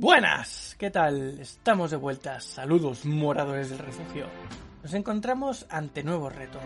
[0.00, 1.40] Buenas, ¿qué tal?
[1.40, 2.40] Estamos de vuelta.
[2.40, 4.26] Saludos, moradores del refugio.
[4.80, 6.62] Nos encontramos ante nuevos retos,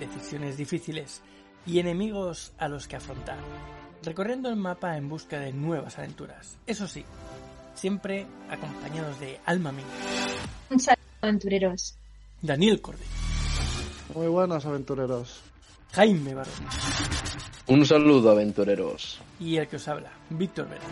[0.00, 1.22] decisiones difíciles
[1.64, 3.38] y enemigos a los que afrontar,
[4.02, 6.58] recorriendo el mapa en busca de nuevas aventuras.
[6.66, 7.04] Eso sí,
[7.74, 9.86] siempre acompañados de Alma Mía.
[10.68, 11.94] Un saludo, aventureros.
[12.40, 13.04] Daniel Cordy.
[14.12, 15.40] Muy buenos, aventureros.
[15.92, 16.52] Jaime Barón.
[17.68, 19.20] Un saludo, aventureros.
[19.38, 20.82] Y el que os habla, Víctor Vera.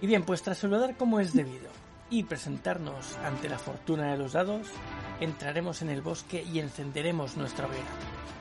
[0.00, 1.70] Y bien, pues tras saludar como es debido
[2.08, 4.68] y presentarnos ante la fortuna de los dados,
[5.18, 7.90] entraremos en el bosque y encenderemos nuestra hoguera.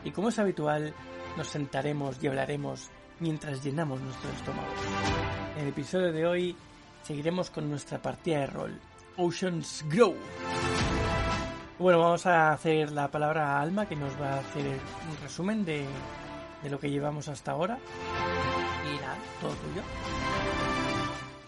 [0.03, 0.94] Y como es habitual,
[1.36, 2.89] nos sentaremos y hablaremos
[3.20, 4.70] mientras llenamos nuestro estómago.
[5.55, 6.55] En el episodio de hoy
[7.03, 8.80] seguiremos con nuestra partida de rol,
[9.17, 10.16] Oceans Grow.
[11.80, 15.66] Bueno, vamos a hacer la palabra a Alma que nos va a hacer un resumen
[15.66, 15.86] de,
[16.64, 17.78] de lo que llevamos hasta ahora.
[18.86, 19.81] Y todo tuyo.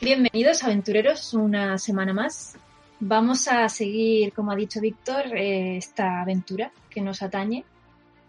[0.01, 2.55] Bienvenidos aventureros, una semana más.
[2.99, 7.63] Vamos a seguir, como ha dicho Víctor, eh, esta aventura que nos atañe.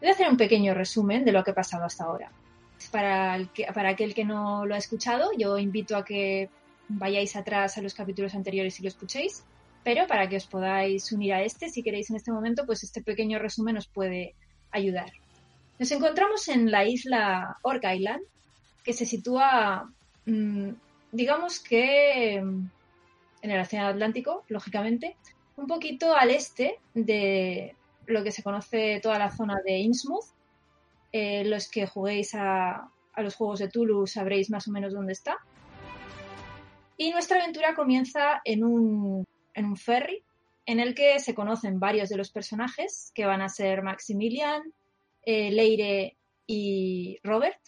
[0.01, 2.31] Voy a hacer un pequeño resumen de lo que ha pasado hasta ahora.
[2.91, 6.51] Para, el que, para aquel que no lo ha escuchado, yo invito a que
[6.89, 9.45] vayáis atrás a los capítulos anteriores y lo escuchéis,
[9.83, 13.03] pero para que os podáis unir a este, si queréis en este momento, pues este
[13.03, 14.35] pequeño resumen os puede
[14.71, 15.13] ayudar.
[15.79, 18.23] Nos encontramos en la isla Orc Island,
[18.85, 19.91] que se sitúa
[20.27, 20.71] mmm,
[21.15, 22.71] digamos que en
[23.43, 25.17] el Océano Atlántico, lógicamente,
[25.57, 30.27] un poquito al este de lo que se conoce toda la zona de Innsmouth.
[31.13, 35.37] Eh, los que juguéis a, los juegos de Tulu sabréis más o menos dónde está.
[36.97, 39.27] Y nuestra aventura comienza en un
[39.77, 40.25] ferry
[40.67, 44.63] en el que se conocen varios de los personajes que van a ser Maximilian,
[45.27, 47.59] eh, Leire y Robert,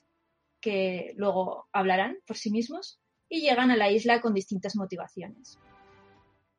[0.61, 5.59] que luego hablarán por sí mismos y llegan a la isla con distintas motivaciones.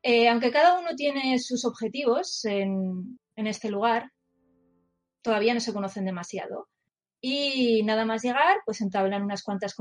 [0.02, 4.10] Eh, aunque cada uno tiene sus objetivos en, este lugar,
[5.22, 6.68] todavía no se conocen demasiado.
[7.20, 9.74] Y nada más llegar, pues entablan unas cuantas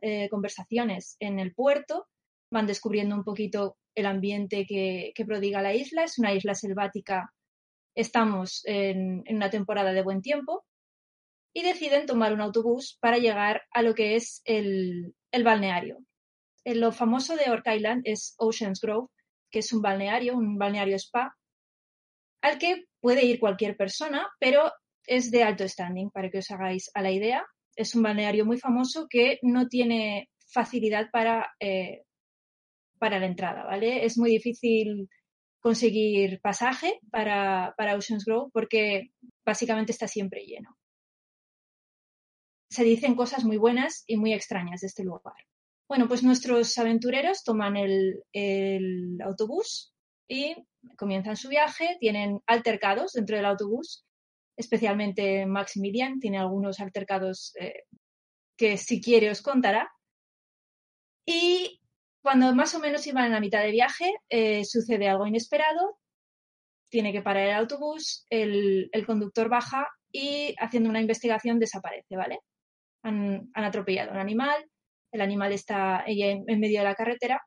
[0.00, 2.06] eh, conversaciones en el puerto,
[2.50, 6.04] van descubriendo un poquito el ambiente que, prodiga la isla.
[6.04, 7.32] Es una isla selvática,
[7.94, 10.64] estamos en, en una temporada de buen tiempo
[11.52, 15.98] y deciden tomar un autobús para llegar a lo que es el, el balneario,
[16.64, 19.08] lo famoso de Orc Island es Oceans Grove,
[19.50, 21.36] que es un balneario, un balneario spa,
[22.40, 24.72] al que puede ir cualquier persona, pero
[25.06, 27.44] es de alto standing, para que os hagáis a la idea.
[27.76, 32.04] Es un balneario muy famoso que no tiene facilidad para, eh,
[32.98, 34.04] para la entrada, ¿vale?
[34.04, 35.08] Es muy difícil
[35.64, 39.12] conseguir pasaje para, para Oceans Grove porque
[39.46, 40.76] básicamente está siempre lleno.
[42.70, 45.34] Se dicen cosas muy buenas y muy extrañas de este lugar.
[45.88, 49.94] Bueno, pues nuestros aventureros toman el, el, autobús
[50.28, 50.54] y
[50.98, 54.04] comienzan su viaje, tienen altercados dentro del autobús,
[54.58, 57.84] especialmente Maximilian tiene algunos altercados eh,
[58.58, 59.90] que si quiere os contará.
[61.26, 61.80] Y
[62.24, 65.98] cuando más o menos iban a la mitad de viaje, eh, sucede algo inesperado,
[66.88, 72.38] tiene que parar el autobús, el, conductor baja y haciendo una investigación desaparece, ¿vale?
[73.02, 74.64] Han, atropellado a un animal,
[75.12, 77.42] el animal está en, en medio de la carretera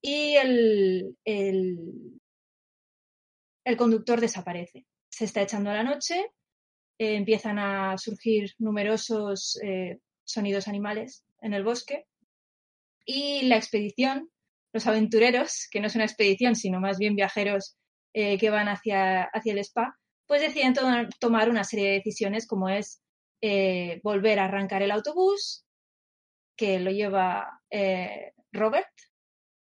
[0.00, 1.76] y el, el,
[3.76, 4.86] conductor desaparece.
[5.10, 6.30] Se está echando la noche,
[6.98, 12.06] eh, empiezan a surgir numerosos eh, sonidos animales en el bosque
[13.06, 14.28] y la expedición,
[14.72, 17.78] los aventureros, que no es una expedición, sino más bien viajeros
[18.12, 20.82] eh, que van hacia, hacia el spa, pues deciden to
[21.20, 23.00] tomar una serie de decisiones como es
[23.40, 25.64] eh, volver a arrancar el autobús,
[26.56, 28.90] que lo lleva eh, Robert,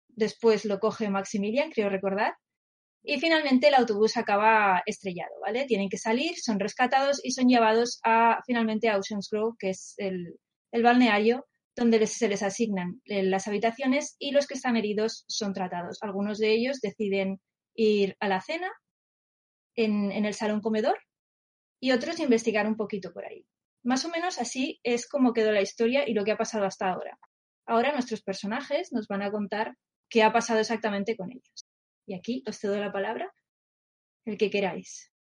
[0.08, 2.36] después lo coge Maximilian, creo recordar,
[3.04, 5.66] y finalmente el autobús acaba estrellado, ¿vale?
[5.66, 9.94] Tienen que salir, son rescatados y son llevados a finalmente a Oceans Grove, que es
[9.98, 10.40] el,
[10.72, 11.46] el balneario
[11.76, 15.98] donde se les asignan eh, las habitaciones y los que están heridos son tratados.
[16.02, 17.42] Algunos de ellos deciden
[17.76, 18.72] ir a la cena
[19.76, 20.98] en, en el salón comedor
[21.82, 23.46] y otros investigar un poquito por ahí.
[23.84, 26.90] Más o menos así es como quedó la historia y lo que ha pasado hasta
[26.90, 27.20] ahora.
[27.68, 29.76] ahora nuestros personajes nos van a contar
[30.10, 31.68] qué ha pasado exactamente con ellos.
[32.08, 33.32] Y aquí os cedo la palabra,
[34.26, 35.12] el que queráis.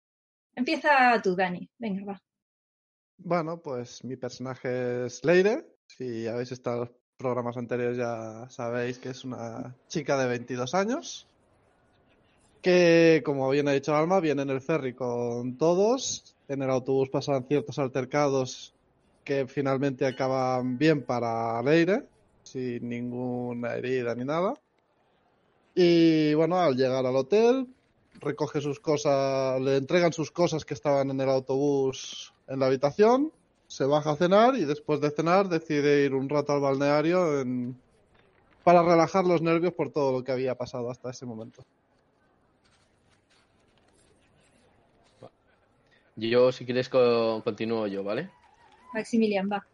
[0.55, 1.69] Empieza tú, Dani.
[1.77, 2.21] Venga, va.
[3.17, 5.74] Bueno, pues mi personaje es Leire.
[5.87, 10.73] Si habéis estado en los programas anteriores ya sabéis que es una chica de 22
[10.73, 11.27] años.
[12.61, 16.35] Que, como bien ha dicho Alma, viene en el ferry con todos.
[16.47, 18.73] En el autobús pasan ciertos altercados
[19.23, 22.03] que finalmente acaban bien para Leire,
[22.43, 24.53] sin ninguna herida ni nada.
[25.73, 27.67] Y bueno, al llegar al hotel,
[28.21, 33.31] recoge sus cosas, le entregan sus cosas que estaban en el autobús en la habitación,
[33.67, 37.81] se baja a cenar y después de cenar decide ir un rato al balneario en-
[38.63, 41.61] para relajar los nervios por todo lo que había pasado hasta ese momento.
[46.15, 48.29] Yo, si quieres, co- continúo yo, ¿vale?
[48.93, 49.67] Maximilian, va.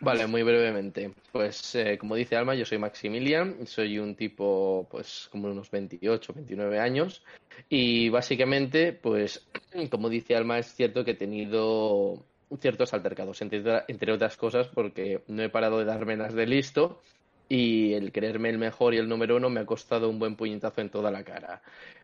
[0.00, 1.12] Vale, muy brevemente.
[1.32, 6.32] Pues eh, como dice Alma, yo soy Maximilian, soy un tipo pues como unos 28,
[6.34, 7.22] 29 años
[7.68, 9.48] y básicamente pues
[9.90, 12.26] como dice Alma es cierto que he tenido
[12.60, 17.02] ciertos altercados, entre, entre otras cosas porque no he parado de darme las de listo
[17.48, 20.80] y el creerme el mejor y el número uno me ha costado un buen puñetazo
[20.80, 21.62] en toda la cara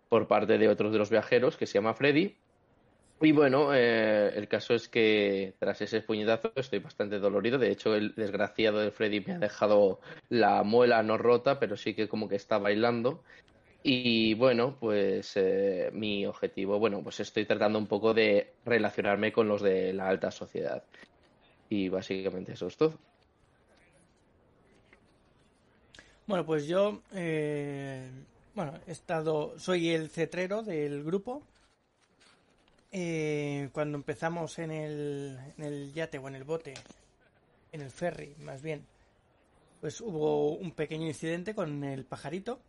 [0.08, 2.36] por parte de otros de los viajeros que se llama Freddy
[3.22, 7.56] y bueno, eh, el caso es que tras ese puñetazo estoy bastante dolorido.
[7.56, 11.94] De hecho, el desgraciado de Freddy me ha dejado la muela no rota, pero sí
[11.94, 13.22] que como que está bailando.
[13.84, 19.48] Y bueno, pues eh, mi objetivo, bueno, pues estoy tratando un poco de relacionarme con
[19.48, 20.84] los de la alta sociedad.
[21.68, 22.94] Y básicamente eso es todo.
[26.26, 28.08] Bueno, pues yo, eh,
[28.54, 31.42] bueno, he estado, soy el cetrero del grupo.
[32.92, 36.74] Eh, cuando empezamos en el, en el yate o en el bote,
[37.72, 38.86] en el ferry, más bien,
[39.80, 42.60] pues hubo un pequeño incidente con el pajarito.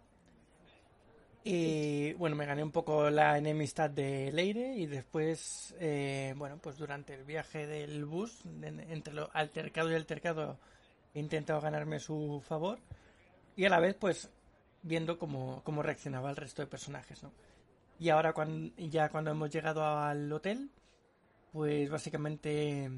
[1.46, 6.78] Y bueno, me gané un poco la enemistad de Leire y después, eh, bueno, pues
[6.78, 10.58] durante el viaje del bus, en- entre lo altercado y altercado,
[11.14, 12.80] he intentado ganarme su favor
[13.58, 14.30] y a la vez, pues,
[14.84, 17.32] viendo cómo, cómo reaccionaba el resto de personajes, ¿no?
[18.00, 20.70] Y ahora, cuando, ya cuando hemos llegado al hotel,
[21.54, 22.90] pues básicamente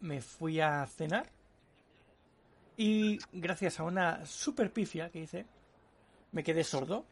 [0.00, 1.30] me fui a cenar
[2.76, 5.46] y gracias a una super pifia que hice,
[6.32, 7.06] me quedé sordo.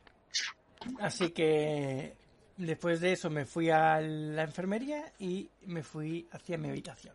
[1.00, 2.16] Así que
[2.56, 7.14] después de eso me fui a la enfermería y me fui hacia mi habitación.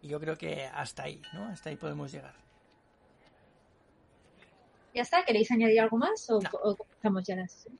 [0.00, 1.46] Y yo creo que hasta ahí, ¿no?
[1.46, 2.34] Hasta ahí podemos llegar.
[4.94, 5.24] ¿Ya está?
[5.24, 6.50] ¿Queréis añadir algo más o, No.
[6.62, 7.78] o comenzamos ya la sesión?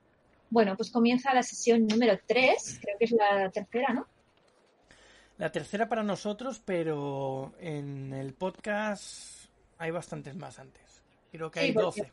[0.50, 4.06] Bueno, pues comienza la sesión número 3, creo que es la tercera, ¿no?
[5.38, 9.46] La tercera para nosotros, pero en el podcast
[9.78, 11.02] hay bastantes más antes.
[11.32, 12.12] Creo que Sí, hay porque 12.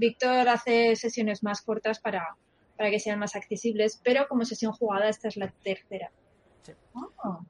[0.00, 2.36] Víctor hace sesiones más cortas para,
[2.76, 6.10] para que sean más accesibles, pero como sesión jugada esta es la tercera.
[6.62, 6.72] Sí.
[6.94, 7.40] Oh,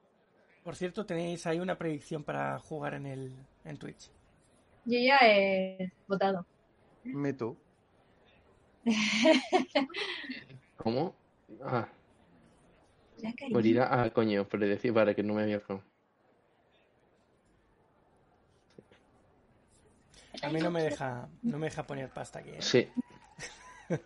[0.64, 3.32] Por cierto, tenéis ahí una predicción para jugar en el
[3.64, 4.11] en Twitch.
[4.85, 6.44] yo ya he votado.
[7.05, 7.56] Me too.
[10.76, 11.14] ¿Cómo?
[11.62, 11.88] Ah,
[13.50, 13.88] morirá.
[13.91, 15.61] Ah, coño, pero decir, vale, que no me había
[20.42, 22.50] A mí no me deja no me deja poner pasta aquí.
[22.50, 22.62] ¿eh?
[22.62, 22.88] Sí.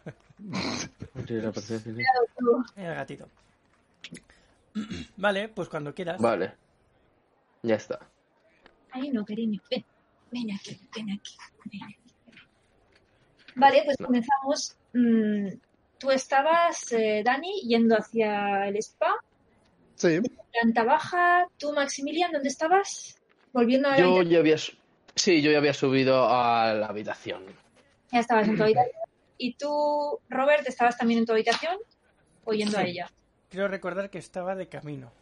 [2.76, 3.28] El gatito.
[5.16, 6.20] Vale, pues cuando quieras.
[6.20, 6.54] Vale.
[7.62, 8.00] Ya está.
[8.90, 9.61] Ay, no, cariño.
[9.70, 9.85] Ven,
[10.30, 11.37] ven aquí, ven aquí.
[11.64, 11.97] ven aquí.
[13.54, 14.76] Vale, pues comenzamos.
[14.92, 15.49] Mm,
[15.99, 19.14] tú estabas, eh, Dani, yendo hacia el spa,
[19.97, 20.20] Sí,
[20.52, 21.47] planta baja.
[21.59, 23.16] Tú, Maximilian, ¿dónde estabas?
[23.52, 24.56] Volviendo a la Yo ya había...
[25.16, 27.44] Sí, yo ya había subido a la habitación.
[28.11, 28.97] Ya estabas en tu habitación.
[29.38, 31.76] ¿Y tú, Robert, estabas también en tu habitación
[32.44, 33.11] o yendo a ella?
[33.49, 35.12] Quiero recordar que estaba de camino.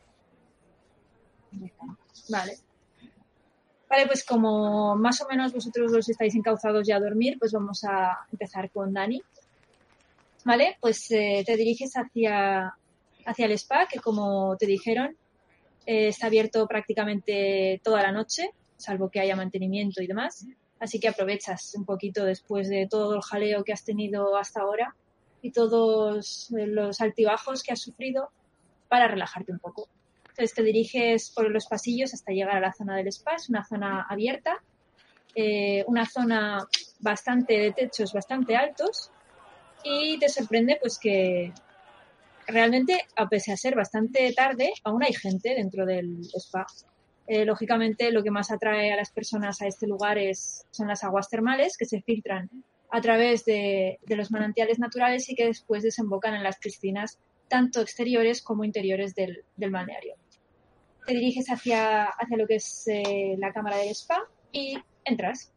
[2.28, 2.56] Vale.
[3.88, 7.84] Vale, pues como más o menos vosotros dos estáis encauzados ya a dormir, pues vamos
[7.84, 9.22] a empezar con Dani.
[10.44, 12.74] Vale, pues eh, te diriges hacia,
[13.26, 15.14] hacia el spa, que como te dijeron,
[15.84, 18.50] eh, está abierto prácticamente toda la noche,
[18.82, 20.46] salvo que haya mantenimiento y demás.
[20.78, 24.94] Así que aprovechas un poquito después de todo el jaleo que has tenido hasta ahora
[25.40, 28.30] y todos eh, los altibajos que has sufrido
[28.88, 29.88] para relajarte un poco.
[30.30, 33.34] Entonces te diriges por los pasillos hasta llegar a la zona del spa.
[33.36, 34.56] Es una zona abierta,
[35.34, 36.66] eh, una zona
[37.00, 39.10] bastante de techos bastante altos
[39.84, 41.52] y te sorprende pues que
[42.46, 46.66] realmente, a pesar de ser bastante tarde, aún hay gente dentro del spa.
[47.26, 51.04] Eh, lógicamente, lo que más atrae a las personas a este lugar es, son las
[51.04, 52.50] aguas termales que se filtran
[52.90, 57.80] a través de, de los manantiales naturales y que después desembocan en las piscinas, tanto
[57.80, 60.16] exteriores como interiores del, del balneario.
[61.06, 65.52] Te diriges hacia, hacia lo que es eh, la cámara del spa y entras.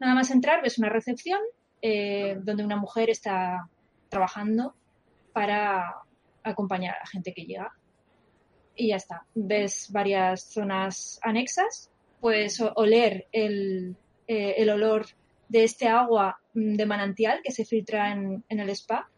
[0.00, 1.40] Nada más entrar, ves una recepción
[1.80, 3.68] eh, donde una mujer está
[4.08, 4.74] trabajando
[5.32, 5.84] para
[6.42, 7.72] acompañar a la gente que llega.
[8.76, 9.24] Y ya está.
[9.34, 11.90] Ves varias zonas anexas.
[12.20, 15.06] Puedes oler el, eh, el olor
[15.48, 19.08] de este agua mm, de manantial que se filtra en, en el spa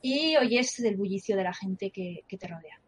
[0.00, 2.78] y oyes el bullicio de la gente que, que te rodea.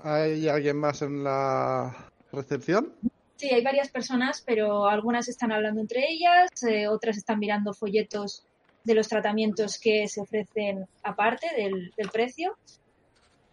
[0.00, 2.92] ¿Hay alguien más en la recepción?
[3.36, 8.44] Sí, hay varias personas, pero algunas están hablando entre ellas, eh, otras están mirando folletos
[8.84, 12.56] de los tratamientos que se ofrecen aparte del, del precio.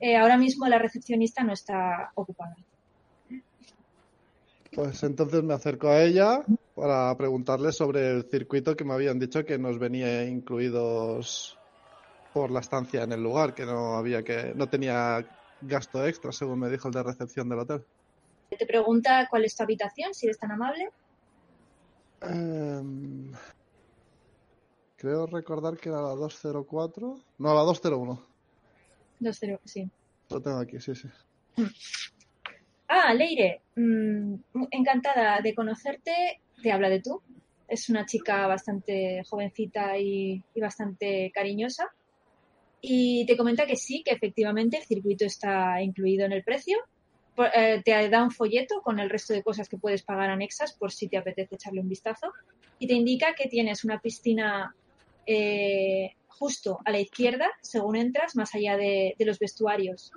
[0.01, 2.55] Eh, ahora mismo la recepcionista no está ocupada.
[4.73, 6.43] Pues entonces me acerco a ella
[6.75, 11.57] para preguntarle sobre el circuito que me habían dicho que nos venía incluidos
[12.33, 15.23] por la estancia en el lugar, que no había que, no tenía
[15.61, 17.85] gasto extra, según me dijo el de recepción del hotel.
[18.49, 20.89] Te pregunta cuál es tu habitación, si eres tan amable.
[22.21, 23.31] Em,
[24.95, 27.19] creo recordar que era la 204.
[27.37, 28.30] No, la 201.
[29.21, 29.89] 2-0, sí.
[30.29, 31.07] Lo tengo aquí, sí, sí.
[32.87, 34.35] Ah, Leire, mm,
[34.71, 36.41] encantada de conocerte.
[36.61, 37.21] Te habla de tú.
[37.67, 41.89] Es una chica bastante jovencita y, y bastante cariñosa.
[42.81, 46.77] Y te comenta que sí, que efectivamente el circuito está incluido en el precio.
[47.35, 50.73] Por- eh, te da un folleto con el resto de cosas que puedes pagar anexas
[50.77, 52.33] por si te apetece echarle un vistazo.
[52.77, 54.75] Y te indica que tienes una piscina
[55.25, 60.11] eh, justo a la izquierda, según entras, más allá de, los vestuarios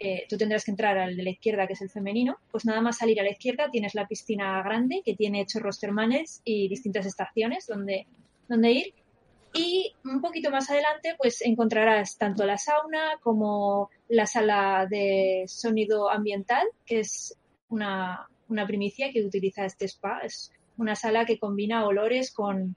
[0.00, 2.80] eh, tú tendrás que entrar al de la izquierda, que es el femenino, pues nada
[2.80, 7.04] más salir a la izquierda tienes la piscina grande que tiene chorros termales y distintas
[7.04, 8.06] estaciones donde,
[8.48, 8.94] donde ir.
[9.54, 16.10] Y un poquito más adelante, pues encontrarás tanto la sauna como la sala de sonido
[16.10, 17.36] ambiental, que es
[17.68, 20.20] una, una primicia que utiliza este spa.
[20.22, 22.76] Es una sala que combina olores con,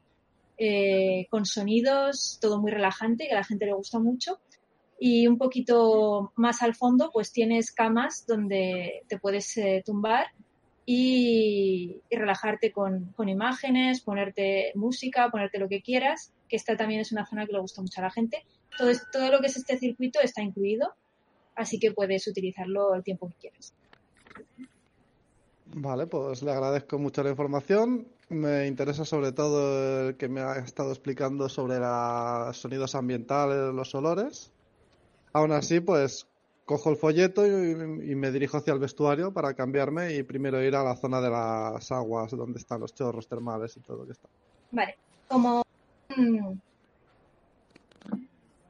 [0.63, 4.39] eh, con sonidos, todo muy relajante, que a la gente le gusta mucho
[4.99, 10.27] y un poquito más al fondo pues tienes camas donde te puedes eh, tumbar
[10.85, 17.01] y, y relajarte con, con imágenes, ponerte música, ponerte lo que quieras, que esta también
[17.01, 18.45] es una zona que le gusta mucho a la gente.
[18.77, 20.93] Todo, todo lo que es este circuito está incluido,
[21.55, 23.73] así que puedes utilizarlo el tiempo que quieras.
[25.73, 28.05] Vale, pues le agradezco mucho la información.
[28.31, 33.93] Me interesa sobre todo el que me ha estado explicando sobre los sonidos ambientales, los
[33.93, 34.49] olores.
[35.33, 36.25] Aún así, pues
[36.63, 37.51] cojo el folleto y,
[38.11, 41.29] y me dirijo hacia el vestuario para cambiarme y primero ir a la zona de
[41.29, 44.29] las aguas donde están los chorros termales y todo lo que está.
[44.71, 44.95] Vale,
[45.27, 45.61] como...
[46.15, 46.53] mm,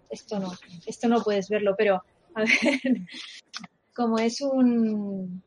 [0.09, 0.51] Esto no,
[0.87, 2.01] esto no puedes verlo, pero
[2.33, 2.49] a ver,
[3.95, 5.43] como es un,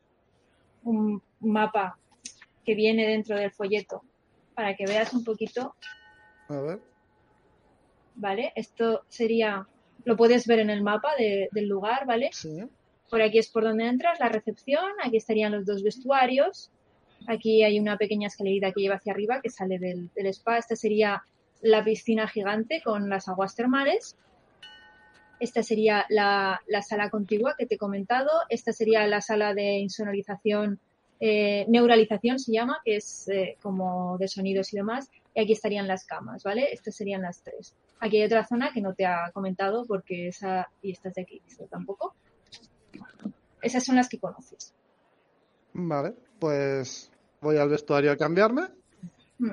[0.85, 1.97] un mapa
[2.65, 4.01] que viene dentro del folleto,
[4.55, 5.75] para que veas un poquito,
[6.49, 6.79] A ver.
[8.15, 8.51] ¿vale?
[8.55, 9.67] Esto sería,
[10.05, 12.29] lo puedes ver en el mapa de- del lugar, ¿vale?
[12.33, 12.63] Sí.
[13.09, 16.71] Por aquí es por donde entras, la recepción, aquí estarían los dos vestuarios,
[17.27, 20.75] aquí hay una pequeña escalerita que lleva hacia arriba que sale del, del spa, esta
[20.75, 21.23] sería
[21.61, 24.15] la piscina gigante con las aguas termales,
[25.39, 29.79] esta sería la, la sala contigua que te he comentado, esta sería la sala de
[29.79, 30.79] insonorización,
[31.19, 35.87] eh, neuralización se llama, que es eh, como de sonidos y demás, y aquí estarían
[35.87, 36.71] las camas, ¿vale?
[36.73, 37.75] Estas serían las tres.
[37.99, 41.21] Aquí hay otra zona que no te ha comentado porque esa, y esta es de
[41.21, 42.15] aquí, esta tampoco.
[43.61, 44.73] Esas son las que conoces.
[45.73, 48.67] Vale, pues voy al vestuario a cambiarme
[49.37, 49.51] Mm.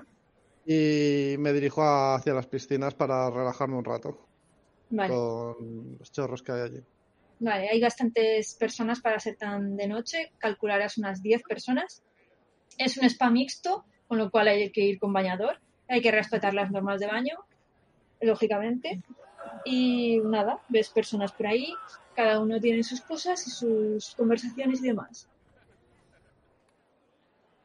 [0.66, 4.16] y me dirijo hacia las piscinas para relajarme un rato
[4.90, 6.82] Vale, con los chorros que hay allí.
[7.42, 12.02] Vale, hay bastantes personas para ser tan de noche, calcularás unas 10 personas.
[12.78, 15.58] Es un spa mixto, con lo cual hay que ir con bañador,
[15.88, 17.36] hay que respetar las normas de baño,
[18.20, 19.02] lógicamente.
[19.64, 21.74] Y nada, ves personas por ahí,
[22.14, 25.28] cada uno tiene sus cosas y sus conversaciones y demás.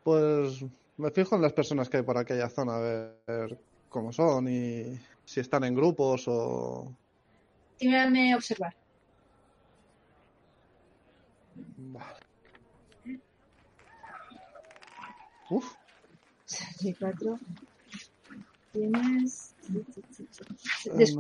[0.04, 0.66] Pues
[0.98, 5.00] me fijo en las personas que hay por aquella zona, a ver cómo son y
[5.26, 6.92] si están en grupos o...
[7.78, 8.74] Tírame a observar.
[11.78, 12.28] Vale.
[15.50, 15.74] Uf,
[16.46, 17.40] 64.
[18.74, 19.54] Tienes.
[19.70, 21.16] Ah, Descubrir,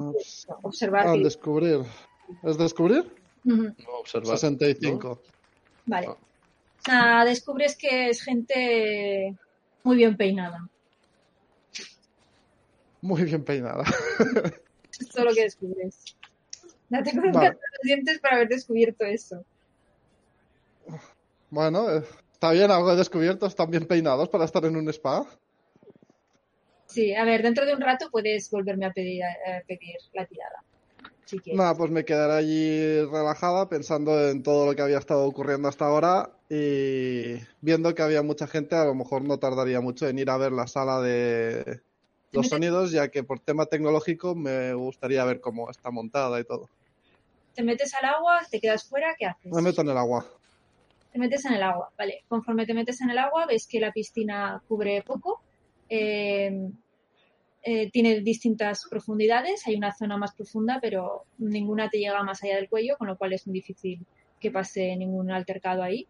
[0.50, 0.58] no.
[0.64, 1.08] observar.
[1.08, 1.80] Ah, que- descubrir.
[2.44, 3.14] ¿Es descubrir?
[3.44, 4.38] No observar.
[4.38, 5.22] 65.
[5.86, 6.08] Vale.
[6.10, 6.18] Ah.
[6.88, 9.36] Nada, descubres que es gente
[9.84, 10.68] muy bien peinada.
[13.02, 13.84] Muy bien peinada.
[15.00, 16.16] Es todo lo que descubres.
[16.90, 17.50] Date con un Vale.
[17.52, 19.46] los dientes para haber descubierto eso.
[21.52, 22.04] Bueno, eh,
[22.38, 23.48] está bien, algo descubierto.
[23.48, 25.26] Están bien peinados para estar en un spa.
[26.86, 30.64] Sí, a ver, dentro de un rato puedes volverme a pedir, a pedir la tirada.
[31.26, 31.58] Si quieres.
[31.58, 35.88] Nada, pues me quedaré allí relajada pensando en todo lo que había estado ocurriendo hasta
[35.88, 40.30] ahora y viendo que había mucha gente, a lo mejor no tardaría mucho en ir
[40.30, 41.82] a ver la sala de
[42.32, 46.70] los sonidos, ya que por tema tecnológico me gustaría ver cómo está montada y todo.
[47.56, 49.52] Te metes al agua, te quedas fuera, ¿qué haces?
[49.52, 50.26] Me meto en el agua.
[51.18, 52.26] Te metes en el agua, vale.
[52.28, 55.42] Conforme te metes en el agua, ves que la piscina cubre poco.
[55.90, 56.70] eh,
[57.64, 59.66] eh, tiene distintas profundidades.
[59.66, 63.18] Hay una zona más profunda, pero ninguna te llega más allá del cuello, con lo
[63.18, 64.06] cual es muy difícil
[64.40, 66.08] que pase ningún altercado ahí.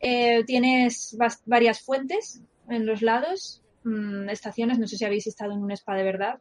[0.00, 4.78] Eh, tienes varias fuentes en los lados, mm, estaciones.
[4.78, 6.40] No sé si habéis estado en un spa de verdad.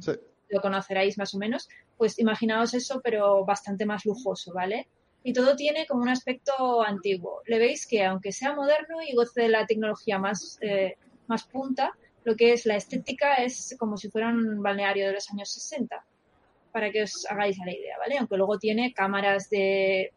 [0.00, 0.12] Sí.
[0.50, 4.88] lo conoceráis más o menos, pues imaginaos eso, pero bastante más lujoso, ¿vale?
[5.22, 7.42] Y todo tiene como un aspecto antiguo.
[7.46, 10.96] Le veis que aunque sea moderno y goce de la tecnología más, eh,
[11.26, 11.92] más punta,
[12.24, 16.04] lo que es la estética es como si fuera un balneario de los años 60,
[16.72, 18.18] para que os hagáis la idea, ¿vale?
[18.18, 20.12] Aunque luego tiene cámaras de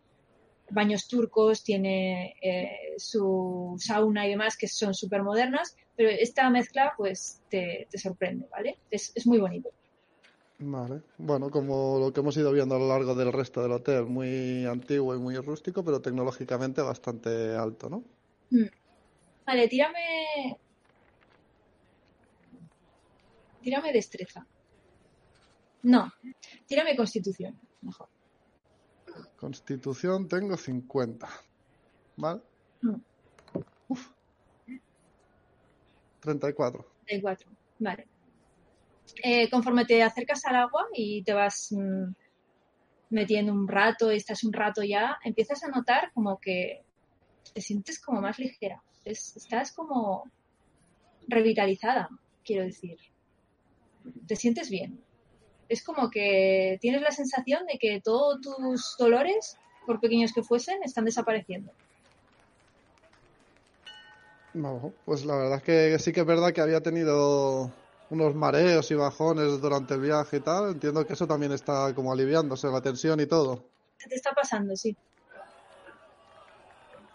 [0.70, 6.94] baños turcos, tiene eh, su sauna y demás que son súper modernas, pero esta mezcla
[6.98, 8.78] pues te, te sorprende, ¿vale?
[8.90, 9.70] Es, es muy bonito.
[10.64, 11.02] Vale.
[11.18, 14.64] Bueno, como lo que hemos ido viendo a lo largo del resto del hotel, muy
[14.66, 18.04] antiguo y muy rústico, pero tecnológicamente bastante alto, ¿no?
[19.46, 20.58] Vale, tírame.
[23.62, 24.46] Tírame destreza.
[25.84, 26.14] No,
[26.68, 28.08] tírame constitución, mejor.
[29.38, 31.28] Constitución tengo 50.
[32.18, 32.42] ¿Vale?
[32.84, 32.96] Mm.
[33.88, 34.10] Uf.
[36.20, 36.86] 34.
[37.08, 37.52] 34.
[37.80, 38.11] Vale.
[39.24, 42.14] Eh, conforme te acercas al agua y te vas mm,
[43.10, 46.82] metiendo un rato, estás un rato ya, empiezas a notar como que
[47.54, 48.82] te sientes como más ligera.
[49.06, 50.32] Es- estás como
[51.28, 52.10] revitalizada,
[52.44, 52.98] quiero decir.
[54.28, 55.04] Te sientes bien.
[55.70, 60.82] Es como que tienes la sensación de que todos tus dolores, por pequeños que fuesen,
[60.84, 61.72] están desapareciendo.
[64.54, 67.72] No, pues la verdad es que sí que es verdad que había tenido
[68.12, 70.72] unos mareos y bajones durante el viaje y tal.
[70.72, 73.64] Entiendo que eso también está como aliviándose, la tensión y todo.
[73.98, 74.76] ¿Qué te está pasando?
[74.76, 74.96] Sí.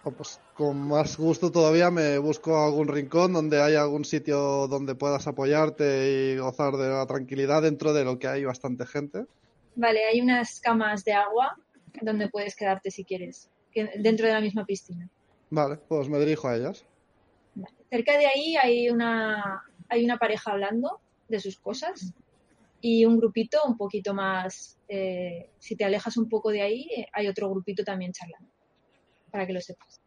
[0.05, 4.95] Oh, pues con más gusto todavía me busco algún rincón donde haya algún sitio donde
[4.95, 9.27] puedas apoyarte y gozar de la tranquilidad dentro de lo que hay bastante gente.
[9.75, 11.57] Vale, hay unas camas de agua
[12.01, 13.51] donde puedes quedarte si quieres,
[13.99, 15.09] dentro de la misma piscina.
[15.51, 16.85] Vale, pues me dirijo a ellas.
[17.55, 17.75] Vale.
[17.91, 22.13] Cerca de ahí hay una, hay una pareja hablando de sus cosas
[22.81, 27.07] y un grupito un poquito más, eh, si te alejas un poco de ahí, eh,
[27.13, 28.51] hay otro grupito también charlando,
[29.31, 30.01] para que lo sepas.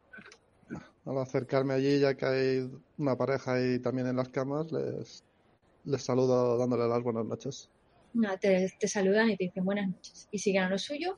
[1.06, 5.24] Al acercarme allí, ya que hay una pareja ahí también en las camas, les,
[5.86, 7.70] les saludo dándole las buenas noches.
[8.14, 11.18] Nada, te, te saludan y te dicen buenas noches y siguen a lo suyo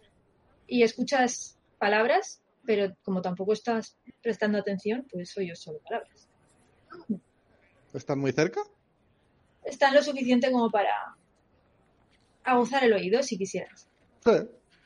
[0.67, 6.29] y escuchas palabras, pero como tampoco estás prestando atención, pues oyes solo palabras.
[7.93, 8.61] ¿Están muy cerca?
[9.63, 11.15] Están lo suficiente como para
[12.43, 13.87] aguzar el oído si quisieras.
[14.23, 14.31] Sí.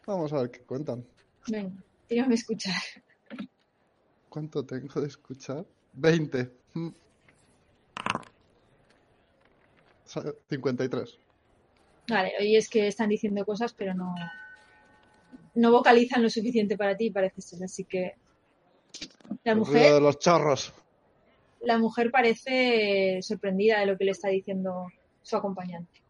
[0.05, 1.05] Vamos a ver qué cuentan.
[1.47, 1.71] Venga,
[2.07, 2.75] tírame a escuchar.
[4.29, 5.65] ¿Cuánto tengo de escuchar?
[5.93, 6.51] 20.
[6.73, 6.89] Mm.
[10.03, 11.17] Sa- 53.
[12.07, 14.13] Vale, hoy es que están diciendo cosas, pero no,
[15.55, 17.63] no vocalizan lo suficiente para ti, parece ser.
[17.63, 18.13] Así que
[19.43, 20.73] la El ruido mujer, de los chorros.
[21.65, 24.86] La mujer parece sorprendida de lo que le está diciendo
[25.21, 26.01] su acompañante.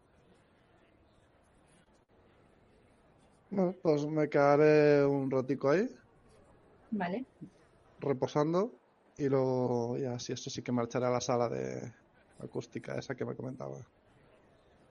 [3.49, 5.87] Bueno, pues me quedaré un ratico ahí,
[6.91, 7.25] Vale,
[7.99, 8.79] reposando,
[9.17, 11.93] y luego ya, si eso sí que marcharé a la sala de
[12.39, 13.79] acústica, esa que me comentaba.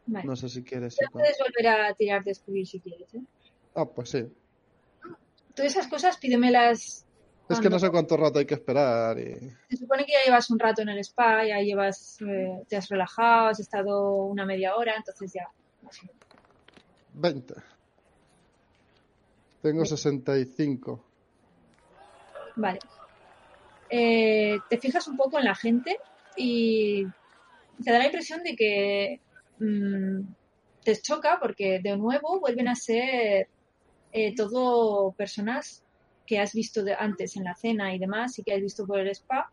[0.06, 0.26] vale.
[0.26, 3.12] No sé si quieres con- puedes volver a tirar de escribir si quieres.
[3.14, 3.20] ¿eh?
[3.74, 4.24] Ah, pues sí.
[5.54, 7.06] Todas esas cosas pídemelas.
[7.48, 9.34] Es que no sé cuánto rato hay que esperar y...
[9.68, 12.88] Se supone que ya llevas un rato en el spa, ya llevas, eh, te has
[12.88, 15.46] relajado, has estado una media hora, entonces ya.
[15.82, 16.24] más o menos.
[17.14, 17.54] 20.
[19.60, 21.04] Tengo 65.
[22.56, 22.78] Vale.
[23.90, 25.98] Eh, te fijas un poco en la gente
[26.36, 27.04] y
[27.84, 29.20] te da la impresión de que
[29.58, 30.20] mm,
[30.82, 33.48] te choca porque de nuevo vuelven a ser
[34.12, 35.83] eh, todo personas
[36.26, 38.98] que has visto de antes en la cena y demás y que has visto por
[38.98, 39.52] el spa,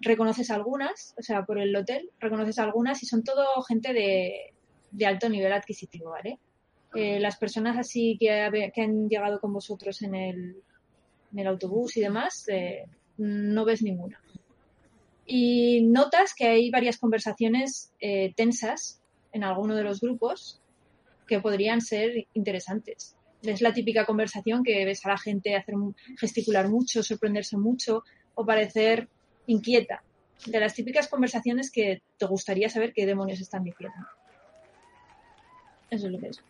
[0.00, 4.54] reconoces algunas, o sea, por el hotel, reconoces algunas y son todo gente de,
[4.90, 6.38] de alto nivel adquisitivo, ¿vale?
[6.94, 10.56] Eh, las personas así que, que, han llegado con vosotros en el,
[11.32, 12.84] en el autobús y demás, eh,
[13.18, 14.20] no ves ninguna.
[15.24, 19.00] Y notas que hay varias conversaciones eh, tensas
[19.32, 20.60] en alguno de los grupos
[21.28, 23.16] que podrían ser interesantes.
[23.42, 25.74] Es la típica conversación que ves a la gente hacer
[26.18, 29.08] gesticular mucho, sorprenderse mucho o parecer
[29.46, 30.02] inquieta.
[30.46, 33.96] De las típicas conversaciones que te gustaría saber qué demonios están diciendo.
[35.90, 36.42] Eso es lo que es.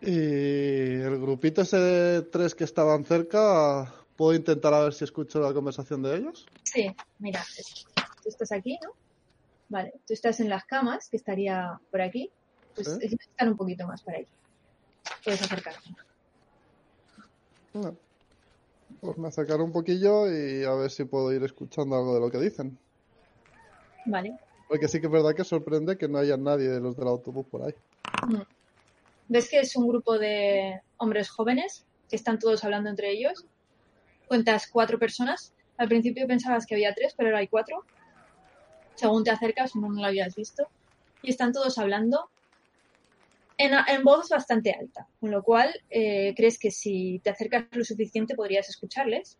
[0.00, 5.40] Y el grupito ese de tres que estaban cerca, ¿puedo intentar a ver si escucho
[5.40, 6.46] la conversación de ellos?
[6.62, 7.44] Sí, mira,
[8.22, 8.90] tú estás aquí, ¿no?
[9.68, 12.30] Vale, tú estás en las camas, que estaría por aquí.
[12.74, 14.26] Pues están un poquito más para ahí.
[15.24, 15.90] Puedes acercarte.
[19.00, 22.30] pues me acercaré un poquillo y a ver si puedo ir escuchando algo de lo
[22.30, 22.78] que dicen.
[24.06, 24.38] Vale.
[24.68, 27.46] Porque sí que es verdad que sorprende que no haya nadie de los del autobús
[27.46, 27.74] por ahí.
[29.28, 33.44] Ves que es un grupo de hombres jóvenes que están todos hablando entre ellos.
[34.28, 35.52] Cuentas cuatro personas.
[35.76, 37.84] Al principio pensabas que había tres, pero ahora hay cuatro.
[38.94, 40.68] Según te acercas, no, lo habías visto.
[41.22, 42.30] Y están todos hablando
[43.58, 48.34] en, voz bastante alta, con lo cual eh, crees que si te acercas lo suficiente
[48.34, 49.38] podrías escucharles.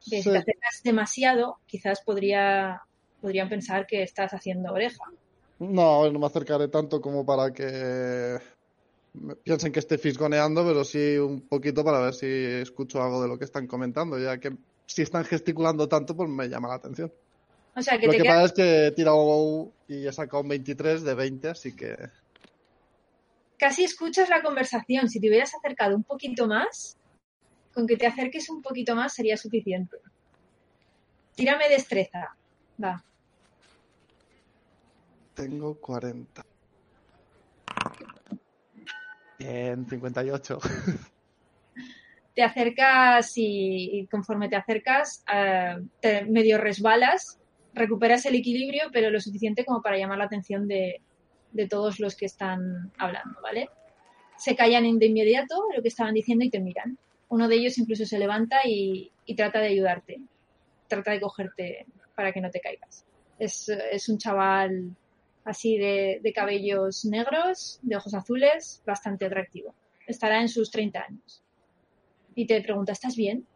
[0.00, 2.82] Si te acercas demasiado, quizás podría,
[3.20, 5.04] podrían pensar que estás haciendo oreja.
[5.60, 8.38] No, no me acercaré tanto como para que
[9.44, 13.38] piensen que esté fisgoneando, pero sí un poquito para ver si escucho algo de lo
[13.38, 14.52] que están comentando, ya que
[14.86, 17.12] si están gesticulando tanto, pues me llama la atención.
[17.76, 21.02] O sea, que lo que pasa es que he tirado y he sacado un 23
[21.02, 21.96] de 20, así que...
[23.62, 25.08] Casi escuchas la conversación.
[25.08, 26.98] Si te hubieras acercado un poquito más,
[27.72, 29.98] con que te acerques un poquito más sería suficiente.
[31.36, 32.34] Tírame destreza.
[32.82, 33.04] Va.
[35.34, 36.44] Tengo 40.
[39.38, 40.58] En 58.
[42.34, 47.38] Te acercas y, conforme te acercas, eh, te medio resbalas,
[47.74, 51.00] recuperas el equilibrio, pero lo suficiente como para llamar la atención de,
[51.68, 53.68] todos los que están hablando, ¿vale?
[54.36, 56.98] Se callan de inmediato lo que estaban diciendo y te miran.
[57.28, 60.20] Uno de ellos incluso se levanta y, trata de ayudarte,
[60.88, 63.04] trata de cogerte para que no te caigas.
[63.38, 64.94] Es, es un chaval
[65.44, 69.74] así de, cabellos negros, de ojos azules, bastante atractivo.
[70.06, 71.42] Estará en sus 30 años.
[72.34, 73.46] Y te pregunta, ¿estás bien?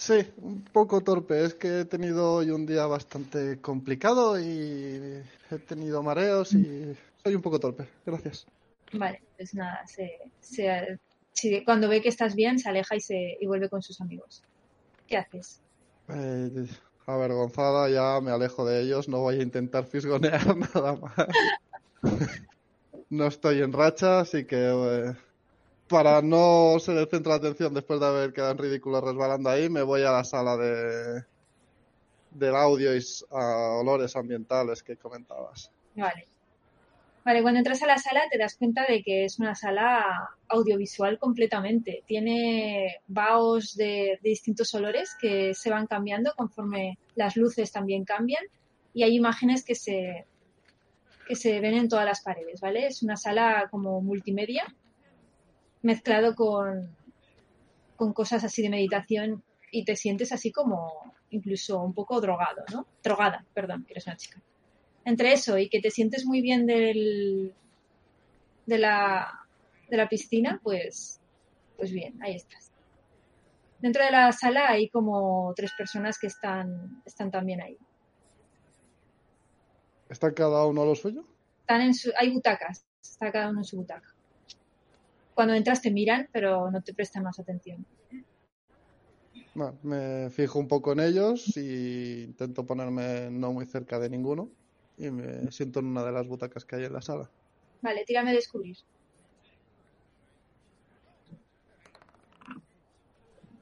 [0.00, 1.44] Sí, un poco torpe.
[1.44, 7.34] Es que he tenido hoy un día bastante complicado y he tenido mareos y soy
[7.34, 7.86] un poco torpe.
[8.06, 8.46] Gracias.
[8.94, 10.18] Vale, pues nada, se,
[11.66, 14.42] cuando ve que estás bien se aleja y, se, y vuelve con sus amigos.
[15.06, 15.60] ¿Qué haces?
[16.08, 16.66] Eh,
[17.04, 21.12] avergonzada, ya me alejo de ellos, no voy a intentar fisgonear nada más.
[23.10, 25.14] no estoy en racha, así que eh,
[25.90, 29.68] para no ser el centro de atención después de haber quedado en ridículo resbalando ahí,
[29.68, 31.24] me voy a la sala de
[32.30, 33.00] del audio y
[33.30, 35.72] olores ambientales que comentabas.
[35.96, 36.28] Vale.
[37.24, 41.18] Vale, cuando entras a la sala te das cuenta de que es una sala audiovisual
[41.18, 42.04] completamente.
[42.06, 48.44] Tiene vaos de, distintos olores que se van cambiando conforme las luces también cambian
[48.94, 50.24] y hay imágenes que se,
[51.26, 52.86] que se ven en todas las paredes, ¿vale?
[52.86, 54.72] Es una sala como multimedia
[55.82, 56.96] mezclado con,
[57.96, 62.86] con cosas así de meditación y te sientes así como incluso un poco drogado, ¿no?
[63.02, 64.42] Drogada, perdón, que eres una chica
[65.04, 67.54] entre eso y que te sientes muy bien del,
[68.66, 69.46] de, la,
[69.88, 71.20] de la piscina, pues,
[71.76, 72.70] pues bien, ahí estás.
[73.78, 77.78] Dentro de la sala hay como tres personas que están, están también ahí.
[80.08, 81.24] ¿Está cada uno a lo suyo?
[81.60, 84.14] Están en su, hay butacas, está cada uno en su butaca.
[85.40, 87.86] Cuando entras te miran, pero no te prestan más atención.
[89.82, 94.50] me fijo un poco en ellos y intento ponerme no muy cerca de ninguno
[94.98, 97.30] y me siento en una de las butacas que hay en la sala.
[97.80, 98.76] Vale, tírame a descubrir.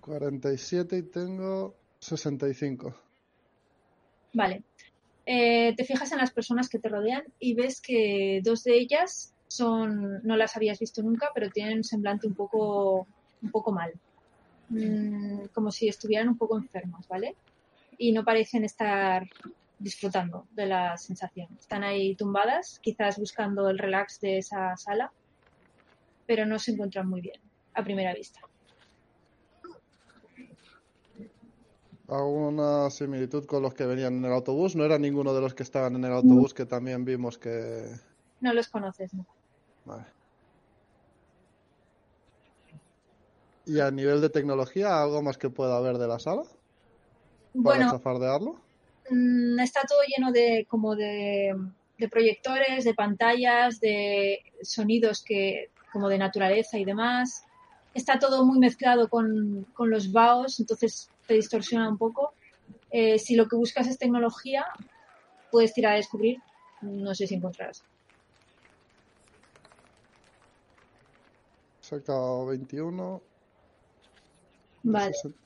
[0.01, 2.93] 47 y tengo 65.
[4.33, 4.65] Vale.
[5.27, 9.33] Eh, te fijas en las personas que te rodean y ves que dos de ellas
[9.49, 13.07] son, no las habías visto nunca, pero tienen un semblante un poco,
[13.43, 13.93] un poco mal.
[14.69, 17.35] Mm, como si estuvieran un poco enfermos, ¿vale?
[17.97, 19.27] Y no parecen estar
[19.79, 21.49] disfrutando de la sensación.
[21.59, 25.11] Están ahí tumbadas, quizás buscando el relax de esa sala,
[26.27, 27.41] pero no se encuentran muy bien
[27.75, 28.41] a primera vista.
[32.09, 34.75] ¿Alguna similitud con los que venían en el autobús?
[34.75, 37.85] No era ninguno de los que estaban en el autobús que también vimos que...
[38.41, 39.27] No los conoces, ¿no?
[39.89, 40.05] Vale.
[43.65, 46.43] ¿Y a nivel de tecnología, algo más que pueda haber de la sala?
[47.63, 48.57] ¿Para Bueno, chafardearlo?
[49.11, 51.55] mm, está todo lleno de como de,
[51.99, 57.45] de proyectores, de pantallas, de sonidos que como de naturaleza y demás.
[57.95, 62.35] Está todo muy mezclado con, con los baos, entonces te distorsiona un poco.
[62.91, 64.65] Eh, si lo que buscas es tecnología,
[65.51, 66.39] puedes tirar a descubrir.
[66.83, 67.83] No sé si encontrarás.
[71.89, 73.23] Sacado 21.
[74.83, 75.15] Vale.
[75.15, 75.39] 60.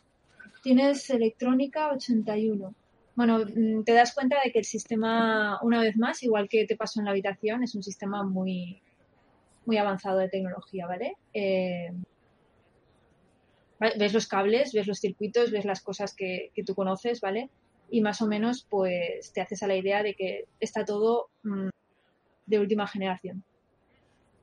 [0.63, 2.75] Tienes electrónica 81.
[3.15, 6.77] Bueno, mm, te das cuenta de que el sistema, una vez más, igual que te
[6.77, 8.81] pasó en la habitación, es un sistema muy,
[9.67, 11.17] muy avanzado de tecnología, ¿vale?
[11.35, 11.93] Eh,
[13.81, 17.51] ves los cables, ves los circuitos, ves las cosas que, que tú conoces, ¿vale?
[17.91, 21.69] Y más o menos, pues, te haces a la idea de que está todo mm,
[22.47, 23.45] de última generación.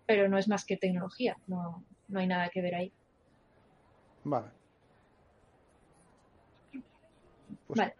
[0.09, 2.91] Pero no es más que tecnología, no, no hay nada que ver ahí.
[4.23, 4.47] Vale.
[7.67, 7.93] Pues Vale.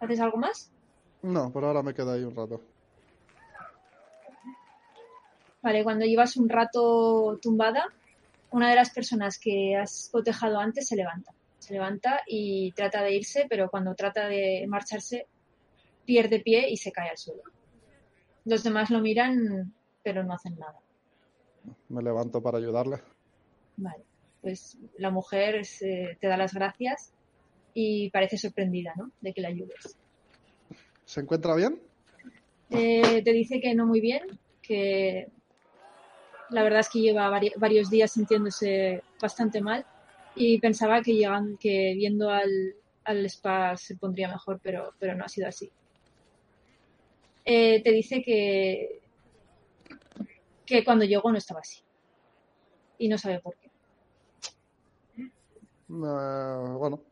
[0.00, 0.72] ¿Haces algo más?
[1.20, 2.62] no, por ahora me quedo ahí un rato.
[5.60, 7.88] Vale, cuando llevas un rato tumbada,
[8.52, 11.34] una de las personas que has cotejado antes se levanta.
[11.58, 15.26] Se levanta y trata de irse, pero cuando trata de marcharse,
[16.06, 17.42] pierde pie y se cae al suelo.
[18.46, 20.80] Los demás lo miran, pero no hacen nada.
[21.88, 22.98] Me levanto para ayudarle.
[23.76, 24.04] Vale,
[24.40, 27.12] pues la mujer se- te da las gracias
[27.74, 29.10] y parece sorprendida, ¿no?
[29.20, 29.96] De que la ayudes.
[31.04, 31.80] ¿Se encuentra bien?
[32.70, 34.22] Eh, te dice que no muy bien,
[34.62, 35.26] que
[36.50, 39.84] la verdad es que lleva vari- varios días sintiéndose bastante mal
[40.34, 42.50] y pensaba que llegan, que viendo al,
[43.04, 45.70] al spa se pondría mejor, pero, pero no ha sido así.
[47.44, 49.00] Eh, te dice que,
[50.70, 51.82] que cuando llegó no estaba así
[52.98, 53.70] y no sabe por qué.
[55.16, 55.24] Eh,
[55.88, 57.02] bueno,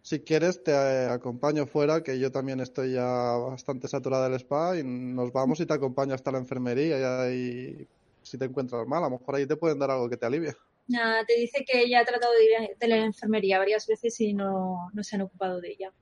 [0.00, 4.78] si quieres te eh, acompaño fuera, que yo también estoy ya bastante saturada del spa
[4.78, 7.88] y nos vamos y te acompaño hasta la enfermería y ahí,
[8.22, 10.54] si te encuentras mal, a lo mejor ahí te pueden dar algo que te alivie.
[10.88, 14.18] Nada, te dice que ella ha tratado de ir a- de la enfermería varias veces
[14.20, 15.92] y no, no se han ocupado de ella.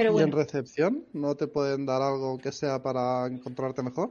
[0.00, 0.36] Pero ¿Y en bueno.
[0.38, 4.10] recepción no te pueden dar algo que sea para encontrarte mejor?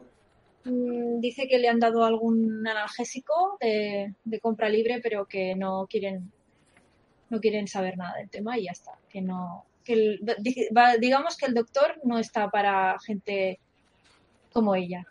[0.64, 5.88] Mm, Dice que le han dado algún analgésico de, de compra libre, pero que no
[5.90, 6.32] quieren
[7.32, 8.92] no quieren saber nada del tema y ya está.
[9.10, 10.20] Que no, que el-
[11.00, 13.60] digamos que el doctor no está para gente
[14.54, 15.04] como ella.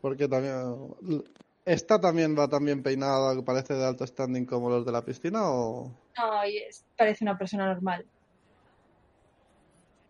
[0.00, 1.26] Porque también...
[1.66, 5.40] ¿Esta también va también peinada, que parece de alto standing como los de la piscina
[5.50, 5.90] o...?
[6.16, 6.40] No,
[6.96, 8.06] parece una persona normal.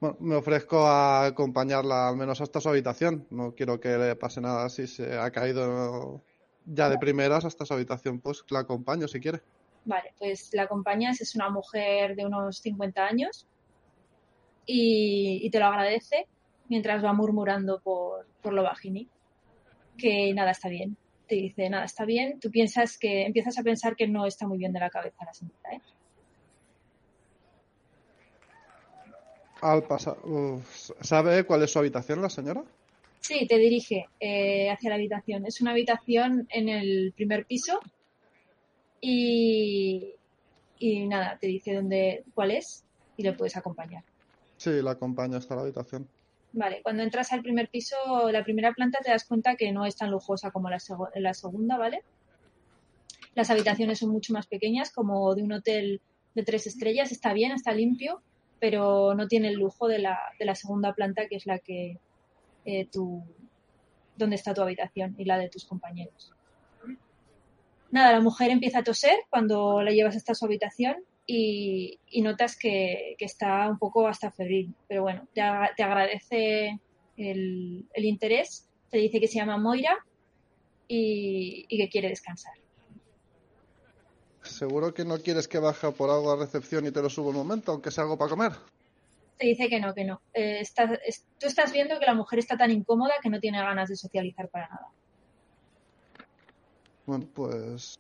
[0.01, 3.27] Bueno, me ofrezco a acompañarla al menos hasta su habitación.
[3.31, 6.23] No quiero que le pase nada si se ha caído
[6.67, 9.41] ya de primeras hasta su habitación, pues la acompaño si quiere.
[9.85, 13.47] Vale, pues la acompañas, es una mujer de unos 50 años
[14.67, 16.27] y, te lo agradece
[16.69, 19.09] mientras va murmurando por, por lo bajini
[19.97, 20.97] que nada está bien.
[21.27, 22.39] Te dice, nada está bien.
[22.41, 25.33] Tú piensas que, empiezas a pensar que no está muy bien de la cabeza la
[25.33, 25.81] señora, ¿eh?
[29.63, 32.63] Al pasar, uf, ¿sabe cuál es su habitación la señora?
[33.21, 35.47] Sí, te dirige eh, hacia la habitación.
[35.47, 37.81] Es una habitación en el primer piso
[39.01, 40.15] y,
[40.79, 42.85] y nada, te dice dónde, cuál es
[43.17, 44.05] y le puedes acompañar.
[44.57, 46.07] Sí, la acompaño hasta la habitación.
[46.53, 47.97] Vale, cuando entras al primer piso,
[48.31, 50.79] la primera planta te das cuenta que no es tan lujosa como la,
[51.17, 52.03] la segunda, ¿vale?
[53.35, 56.01] Las habitaciones son mucho más pequeñas, como de un hotel
[56.35, 57.13] de tres estrellas.
[57.13, 58.23] Está bien, está limpio,
[58.59, 61.99] pero no tiene el lujo de la, de la segunda planta, que es la que
[62.65, 63.23] eh, tu,
[64.17, 66.33] donde está tu habitación y la de tus compañeros.
[67.91, 73.15] Nada, la mujer empieza a toser cuando la llevas hasta su habitación y, notas que,
[73.19, 74.75] está un poco hasta febril.
[74.89, 75.43] Pero bueno, te,
[75.77, 76.81] te agradece
[77.17, 79.97] el, el interés, te dice que se llama Moira
[80.89, 82.55] y que quiere descansar.
[84.47, 87.37] ¿Seguro que no quieres que baje por algo a recepción y te lo subo un
[87.37, 88.53] momento, aunque sea algo para comer?
[89.39, 90.23] Te dice que no, que no.
[90.33, 93.59] Eh, estás- es- tú estás viendo que la mujer está tan incómoda que no tiene
[93.59, 94.87] ganas de socializar para nada.
[97.05, 97.95] Bueno, pues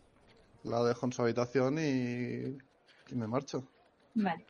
[0.65, 2.57] la dejo en su habitación y,
[3.13, 3.69] y me marcho.
[4.15, 4.47] Vale.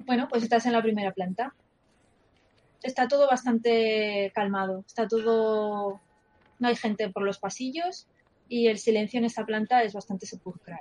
[0.00, 1.54] Bueno, pues estás en la primera planta.
[2.82, 4.84] Está todo bastante calmado.
[4.86, 6.00] Está todo.
[6.58, 8.06] No hay gente por los pasillos
[8.48, 10.80] y el silencio en esta planta es bastante sepulcral.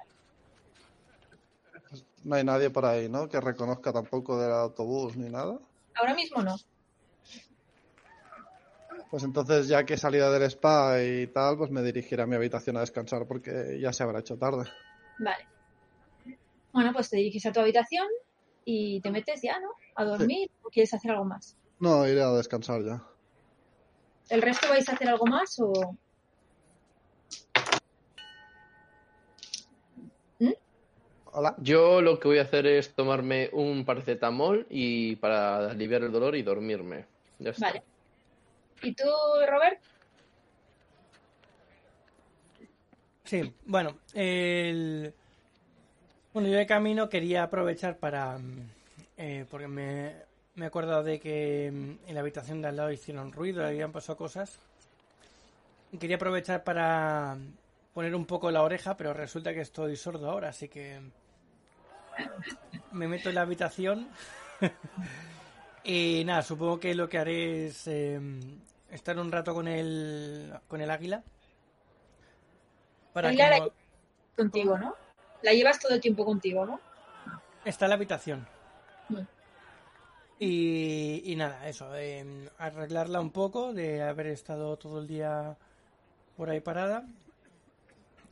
[2.24, 3.28] No hay nadie por ahí, ¿no?
[3.28, 5.60] Que reconozca tampoco del autobús ni nada.
[5.96, 6.56] Ahora mismo no.
[9.12, 12.36] Pues entonces, ya que he salido del spa y tal, pues me dirigiré a mi
[12.36, 14.64] habitación a descansar porque ya se habrá hecho tarde.
[15.20, 15.48] Vale.
[16.72, 18.08] Bueno, pues te diriges a tu habitación
[18.66, 19.70] y te metes ya, ¿no?
[19.96, 21.56] A dormir o quieres hacer algo más.
[21.80, 23.04] No, iré a descansar ya.
[24.30, 25.96] ¿El resto vais a hacer algo más o...?
[31.36, 31.56] Hola.
[31.58, 36.36] Yo lo que voy a hacer es tomarme un paracetamol y para aliviar el dolor
[36.36, 37.06] y dormirme.
[37.40, 37.68] Ya está.
[37.68, 37.84] Vale.
[38.84, 39.06] ¿Y tú,
[39.48, 39.82] Robert?
[43.24, 45.12] Sí, bueno, el...
[46.34, 48.38] Bueno, yo de camino quería aprovechar para...
[48.38, 48.70] mm,
[49.18, 50.14] eh, porque me,
[50.54, 53.92] me he acordado de que mm, en la habitación de al lado hicieron ruido, habían
[53.92, 54.60] pasado cosas.
[55.92, 57.38] Y quería aprovechar para
[57.96, 61.00] poner un poco la oreja, pero resulta que estoy sordo ahora, así que
[62.92, 64.08] me meto en la habitación.
[65.84, 68.20] y nada, supongo que lo que haré es eh,
[68.90, 71.24] estar un rato con el, con el águila.
[73.14, 73.72] Para Águila que la- no-
[74.36, 74.96] Contigo, ¿no?
[75.44, 76.80] La llevas todo el tiempo contigo, ¿no?
[77.66, 78.48] Está en la habitación.
[79.10, 79.20] Mm.
[80.40, 85.56] Y, y nada, eso, eh, arreglarla un poco de haber estado todo el día
[86.36, 87.06] por ahí parada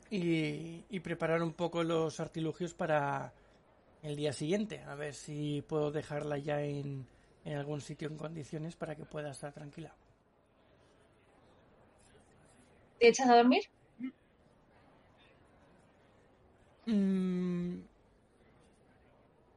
[0.10, 3.32] y, y preparar un poco los artilugios para
[4.04, 7.08] el día siguiente, a ver si puedo dejarla ya en,
[7.46, 9.94] en algún sitio en condiciones para que pueda estar tranquila.
[13.00, 13.64] ¿Te echas a dormir?
[16.88, 17.82] Mm,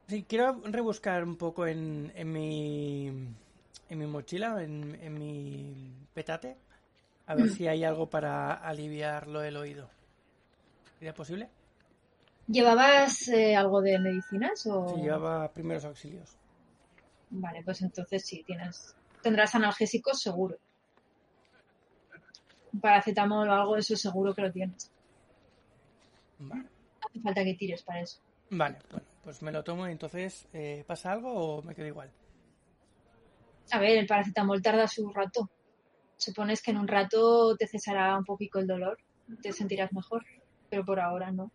[0.09, 3.09] sí, quiero rebuscar un poco en, en mi
[3.89, 6.57] en mi mochila, en, en mi petate,
[7.27, 9.91] a ver si hay algo para aliviarlo el oído.
[10.99, 11.51] ¿Sería posible?
[12.47, 14.89] ¿Llevabas eh, algo de medicinas o...?
[14.89, 16.37] Si llevaba primeros auxilios.
[17.31, 18.95] Vale, pues entonces sí, tienes...
[19.23, 20.59] Tendrás analgésicos seguro.
[22.81, 24.91] Paracetamol o algo eso seguro que lo tienes.
[26.39, 26.69] Vale, No
[27.09, 28.21] hace falta que tires para eso.
[28.51, 32.11] vale bueno, pues me lo tomo y entonces, eh, ¿pasa algo o me quedo igual?
[33.71, 35.49] A ver, el paracetamol tarda su rato.
[36.17, 38.99] Supones que en un rato te cesará un poquito el dolor,
[39.43, 40.25] te sentirás mejor,
[40.69, 41.51] pero por ahora no.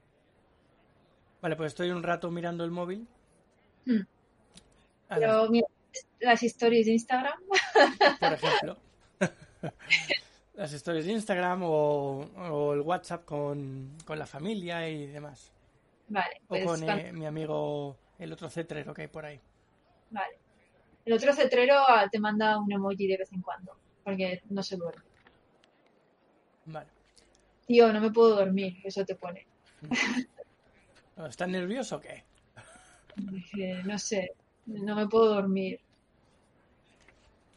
[1.42, 3.08] Vale, pues estoy un rato mirando el móvil.
[3.86, 4.02] Hmm.
[5.08, 5.68] Pero mira,
[6.20, 7.40] las stories de Instagram,
[8.20, 8.78] por ejemplo.
[10.54, 12.20] Las stories de Instagram o,
[12.52, 15.52] o el WhatsApp con, con la familia y demás.
[16.10, 19.40] vale, O pues con cuando- eh, mi amigo, el otro cetrero que hay por ahí.
[20.12, 20.38] vale.
[21.06, 23.72] El otro cetrero ah, te manda un emoji de vez en cuando,
[24.04, 25.02] porque no se duerme.
[26.66, 26.90] Vale.
[27.66, 29.48] Tío, no me puedo dormir, eso te pone.
[31.28, 32.24] ¿Estás nervioso o qué?
[33.16, 34.32] Dije, no sé,
[34.66, 35.80] no me puedo dormir.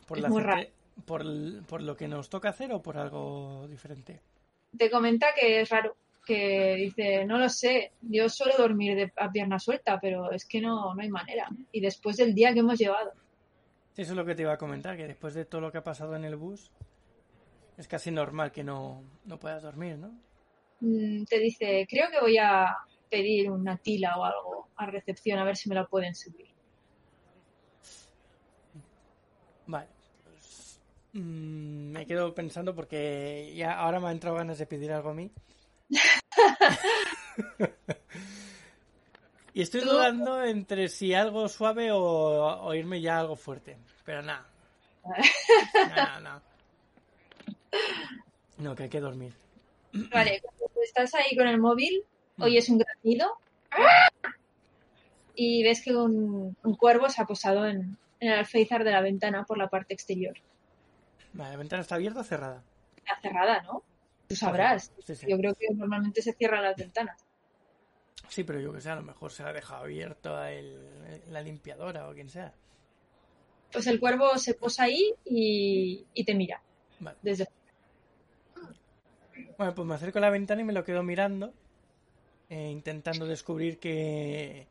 [0.07, 0.68] ¿Por, Es la muy raro.
[1.07, 4.20] por, lo que nos toca hacer o por algo diferente?
[4.77, 5.96] Te comenta que es raro,
[6.27, 10.61] que dice, no lo sé, yo suelo dormir de, a pierna suelta, pero es que
[10.61, 11.48] no, no hay manera.
[11.70, 13.12] Y después del día que hemos llevado.
[13.92, 15.79] Sí, eso es lo que te iba a comentar, que después de todo lo que
[15.79, 16.70] ha pasado en el bus,
[17.77, 20.12] es casi normal que no, no puedas dormir, ¿no?
[20.81, 22.77] Mm, te dice, creo que voy a
[23.12, 26.48] pedir una tila o algo a recepción a ver si me la pueden subir.
[29.66, 29.88] Vale.
[30.25, 30.81] Pues,
[31.12, 35.31] me quedo pensando porque ya ahora me ha entrado ganas de pedir algo a mí.
[39.53, 43.77] y estoy dudando entre si algo suave o, o irme ya a algo fuerte.
[44.07, 44.46] Pero nada.
[46.22, 46.40] No.
[48.57, 49.35] No, que hay que dormir.
[49.92, 52.07] Vale, cuando estás ahí con el móvil,
[52.38, 53.38] oyes un granido
[55.35, 59.01] y ves que un, un cuervo se ha posado en, en el alféizar de la
[59.01, 60.35] ventana por la parte exterior.
[61.33, 62.62] Vale, ¿la ventana está abierta o cerrada?
[62.97, 63.83] Está cerrada, ¿no?
[64.29, 64.92] Tú sabrás.
[65.05, 65.27] Sí, sí.
[65.29, 67.24] Yo creo que normalmente se cierran las ventanas.
[68.28, 72.09] Sí, pero yo que sé, a lo mejor se ha dejado abierto el- la limpiadora
[72.09, 72.55] o quien sea.
[73.72, 76.62] Pues el cuervo se posa ahí y, y te mira
[77.01, 77.16] Vale.
[77.22, 77.47] desde
[79.57, 81.53] Bueno, pues me acerco a la ventana y me lo quedo mirando,
[82.53, 84.66] eh, intentando descubrir qué,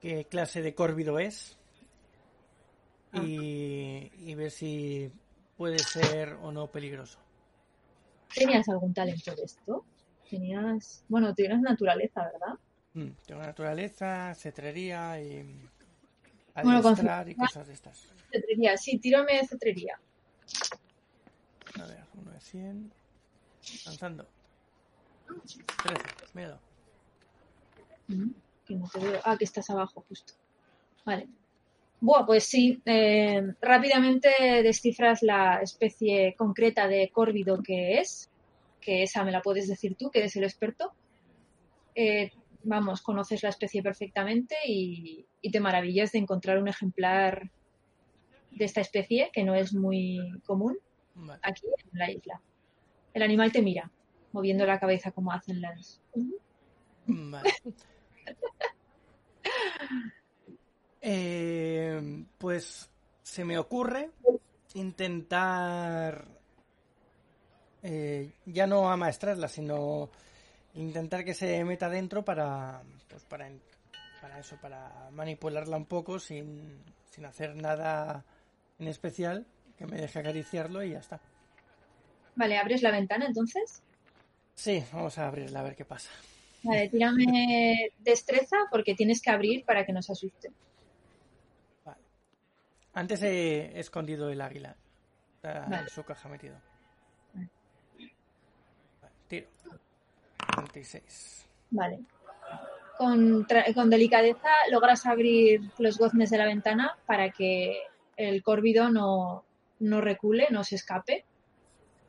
[0.00, 1.58] qué clase de córvido es
[3.12, 5.12] y, y ver si
[5.54, 7.18] puede ser o no peligroso.
[8.34, 9.84] ¿Tenías algún talento de esto?
[10.30, 11.04] Tenías...
[11.10, 12.58] Bueno, tienes naturaleza, ¿verdad?
[12.94, 15.68] Mm, tengo naturaleza, cetrería y
[16.62, 16.94] Bueno, con
[17.28, 18.08] y cosas de estas.
[18.32, 20.00] Cetrería, sí, tírame de cetrería.
[21.78, 22.90] A ver, uno de 100.
[23.84, 24.26] Lanzando.
[25.82, 26.02] 13,
[26.32, 26.69] miedo.
[28.66, 29.20] Que no te veo.
[29.24, 30.34] Ah, que estás abajo, justo.
[31.04, 31.28] Vale.
[32.00, 32.80] Buah, pues sí.
[32.84, 34.30] eh, rápidamente
[34.62, 38.30] descifras la especie concreta de córvido que es.
[38.80, 40.92] Que esa me la puedes decir tú, que eres el experto.
[41.94, 42.30] Eh,
[42.64, 47.50] vamos, conoces la especie perfectamente y, y te maravillas de encontrar un ejemplar
[48.50, 50.78] de esta especie que no es muy común
[51.14, 51.40] Vale.
[51.42, 52.40] aquí en la isla.
[53.12, 53.90] El animal te mira,
[54.32, 56.00] moviendo la cabeza como hacen las.
[57.06, 57.50] Vale.
[61.02, 62.90] Eh, pues
[63.22, 64.10] se me ocurre
[64.74, 66.26] intentar
[67.82, 70.10] eh, ya no amaestrarla, sino
[70.74, 73.48] intentar que se meta dentro para, pues para,
[74.20, 78.24] para eso, para manipularla un poco sin, sin hacer nada
[78.78, 79.46] en especial,
[79.78, 81.20] que me deje acariciarlo y ya está.
[82.36, 83.82] Vale, abres la ventana entonces.
[84.54, 86.10] Sí, vamos a abrirla a ver qué pasa.
[86.62, 90.50] Vale, tírame destreza porque tienes que abrir para que no se asuste.
[91.84, 92.02] Vale.
[92.94, 94.76] Antes he escondido el águila.
[95.36, 95.82] Está Vale.
[95.82, 96.56] en su caja metido.
[97.32, 97.48] Vale.
[99.00, 99.48] Vale, tiro.
[100.56, 101.48] 26.
[101.70, 102.00] Vale.
[102.98, 103.46] Con
[103.88, 107.84] delicadeza logras abrir los goznes de la ventana para que
[108.16, 109.44] el córvido no,
[109.78, 111.24] no recule, no se escape.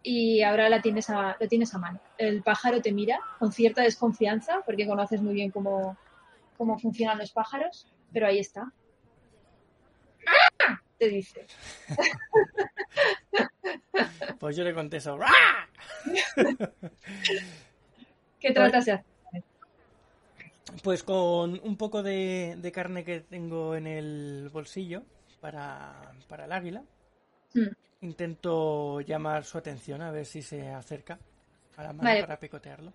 [0.03, 1.99] Y ahora la tienes a, lo tienes a mano.
[2.17, 5.97] El pájaro te mira con cierta desconfianza porque conoces muy bien cómo,
[6.57, 8.71] cómo funcionan los pájaros, pero ahí está.
[10.27, 10.81] ¡Ah!
[10.97, 11.45] Te dice.
[14.39, 15.19] Pues yo le contesto.
[15.21, 15.67] ¡Ah!
[18.39, 19.05] ¿Qué tratas de hacer?
[20.83, 25.03] Pues con un poco de, de carne que tengo en el bolsillo
[25.41, 26.83] para, para el águila,
[27.53, 27.67] Hmm.
[28.01, 31.19] Intento llamar su atención a ver si se acerca
[31.77, 32.21] a la mano Vale.
[32.21, 32.93] para picotearlo.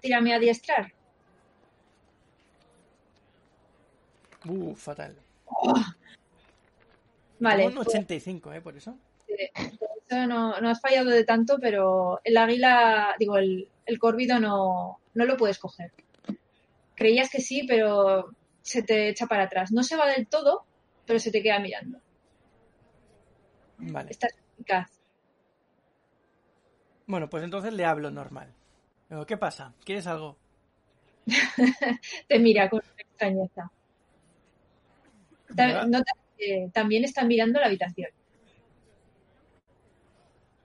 [0.00, 0.92] Tírame a adiestrar.
[4.46, 5.16] Uh, fatal.
[7.40, 7.64] Vale.
[7.64, 8.60] Tengo un 85, ¿eh?
[8.60, 8.96] Por eso.
[9.26, 15.00] Eso no, no has fallado de tanto, pero el águila, digo, el, el córvido no,
[15.14, 15.92] no lo puedes coger.
[16.94, 18.30] Creías que sí, pero
[18.62, 19.70] se te echa para atrás.
[19.72, 20.64] No se va del todo,
[21.06, 22.00] pero se te queda mirando.
[23.78, 24.10] Vale.
[24.10, 24.90] Eficaz.
[27.06, 28.52] Bueno, pues entonces le hablo normal.
[29.26, 29.72] ¿qué pasa?
[29.84, 30.36] ¿Quieres algo?
[32.28, 33.70] Te mira con extrañeza.
[36.72, 38.10] También está mirando la habitación.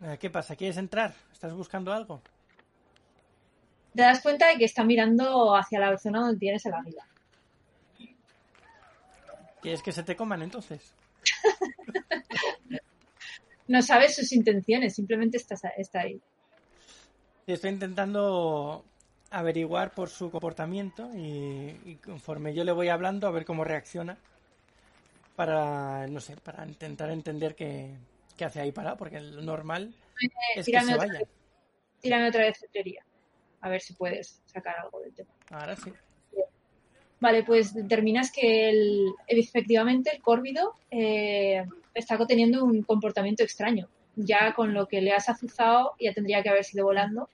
[0.01, 0.55] Eh, ¿Qué pasa?
[0.57, 1.13] ¿Quieres entrar?
[1.31, 2.21] ¿Estás buscando algo?
[3.95, 7.07] Te das cuenta de que está mirando hacia la zona donde tienes el águila.
[9.61, 10.93] ¿Quieres que se te coman entonces?
[13.67, 16.19] No sabes sus intenciones, simplemente está, está ahí.
[17.47, 18.85] Estoy intentando
[19.31, 24.17] averiguar por su comportamiento y, y conforme yo le voy hablando a ver cómo reacciona
[25.35, 27.95] para, no sé, para intentar entender qué,
[28.37, 29.93] qué hace ahí parado, porque lo normal
[30.55, 31.19] es que tírame se otra vaya.
[31.19, 31.29] vez.
[32.01, 33.03] Tírame otra vez cetrería.
[33.61, 35.31] A ver si puedes sacar algo del tema.
[35.49, 35.91] Ahora sí.
[37.19, 43.89] Vale, pues determinas que el, efectivamente el córvido eh, está teniendo un comportamiento extraño.
[44.15, 47.29] Ya con lo que le has azuzado ya tendría que haber sido volando.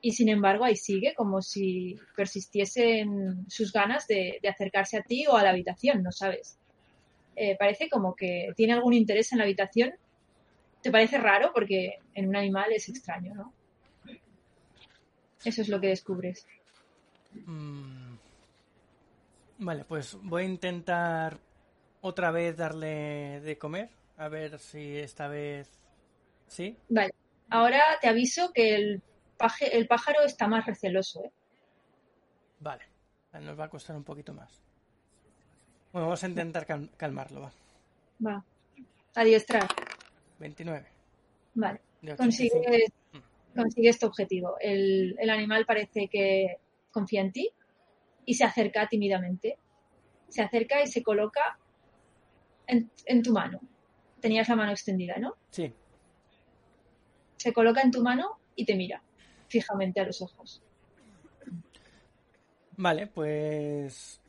[0.00, 5.26] Y sin embargo ahí sigue como si persistiesen sus ganas de, de acercarse a ti
[5.26, 6.58] o a la habitación, no sabes.
[7.36, 9.92] Eh, parece como que tiene algún interés en la habitación.
[10.82, 13.52] Te parece raro porque en un animal es extraño, ¿no?
[15.44, 16.46] Eso es lo que descubres.
[17.46, 18.16] Mm.
[19.58, 21.38] Vale, pues voy a intentar
[22.02, 23.88] otra vez darle de comer,
[24.18, 25.70] a ver si esta vez
[26.46, 26.76] sí.
[26.88, 27.14] Vale.
[27.48, 29.02] Ahora te aviso que el,
[29.38, 31.24] paje- el pájaro está más receloso.
[31.24, 31.30] ¿eh?
[32.60, 32.84] Vale,
[33.40, 34.62] nos va a costar un poquito más.
[35.92, 37.52] Bueno, vamos a intentar cal- calmarlo, va.
[38.26, 38.44] Va.
[39.14, 39.66] Adiestrar.
[40.38, 40.86] 29
[41.54, 41.80] Vale.
[42.00, 42.56] de 85.
[42.62, 42.92] Consigues,
[43.54, 44.56] consigues tu objetivo.
[44.60, 46.56] El, el animal parece que
[46.90, 47.50] confía en ti
[48.24, 49.58] y se acerca tímidamente.
[50.28, 51.58] Se acerca y se coloca
[52.66, 53.60] en, en tu mano.
[54.20, 55.36] Tenías la mano extendida, ¿no?
[55.50, 55.72] Sí,
[57.36, 59.04] Se coloca en tu mano y te mira
[59.46, 60.62] fijamente a los ojos.
[62.76, 64.20] vale, pues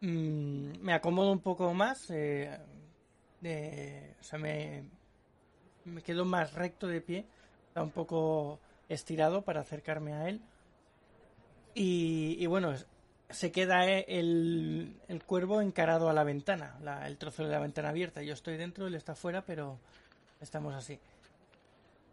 [0.00, 2.10] mm, me acomodo un poco más.
[2.10, 2.58] eh,
[4.20, 4.84] o sea, me,
[5.84, 7.26] me quedo más recto de pie,
[7.68, 10.42] está un poco estirado para acercarme a él.
[11.74, 12.74] Y, y bueno,
[13.32, 17.58] se queda eh, el, el cuervo encarado a la ventana, la- el trozo de la
[17.60, 18.22] ventana abierta.
[18.22, 19.78] Yo estoy dentro, él está fuera, pero
[20.40, 20.98] estamos así.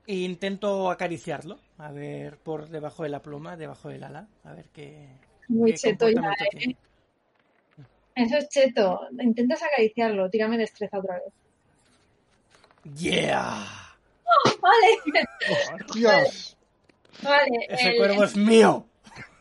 [0.08, 4.66] E intento acariciarlo, a ver por debajo de la pluma, debajo del ala, a ver
[4.74, 5.08] qué,
[5.48, 6.48] Muy qué cheto ya, ¿eh?
[6.58, 6.78] tiene.
[8.16, 9.00] Eso es cheto.
[9.20, 10.30] Intentas acariciarlo.
[10.30, 11.34] Tírame destreza otra vez.
[12.96, 13.66] ¡Yeah!
[14.62, 15.26] Vale,
[15.96, 16.58] Dios.
[17.24, 17.66] vale.
[17.70, 18.86] Ese el- cuervo es mío.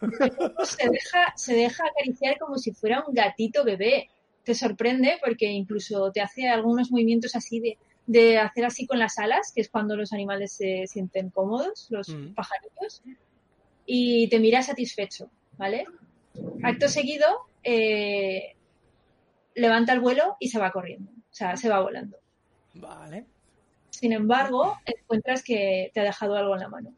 [0.64, 4.08] se deja, se deja acariciar como si fuera un gatito bebé.
[4.44, 9.18] Te sorprende porque incluso te hace algunos movimientos así de, de hacer así con las
[9.18, 12.34] alas, que es cuando los animales se sienten cómodos, los Mm.
[12.34, 13.02] pajaritos,
[13.84, 15.86] y te mira satisfecho, ¿vale?
[16.62, 17.26] Acto seguido,
[17.62, 18.54] eh,
[19.54, 22.16] levanta el vuelo y se va corriendo, o sea, se va volando.
[22.74, 23.26] Vale.
[23.90, 26.94] Sin embargo, encuentras que te ha dejado algo en la mano.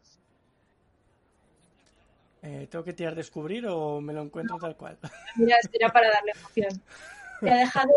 [2.43, 4.99] Eh, ¿Tengo que tirar descubrir o me lo encuentro tal cual?
[5.37, 6.83] Mira, era para darle emoción.
[7.41, 7.91] Te ha dejado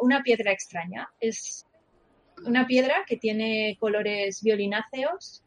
[0.00, 1.08] una piedra extraña.
[1.20, 1.66] Es
[2.44, 5.42] una piedra que tiene colores violináceos.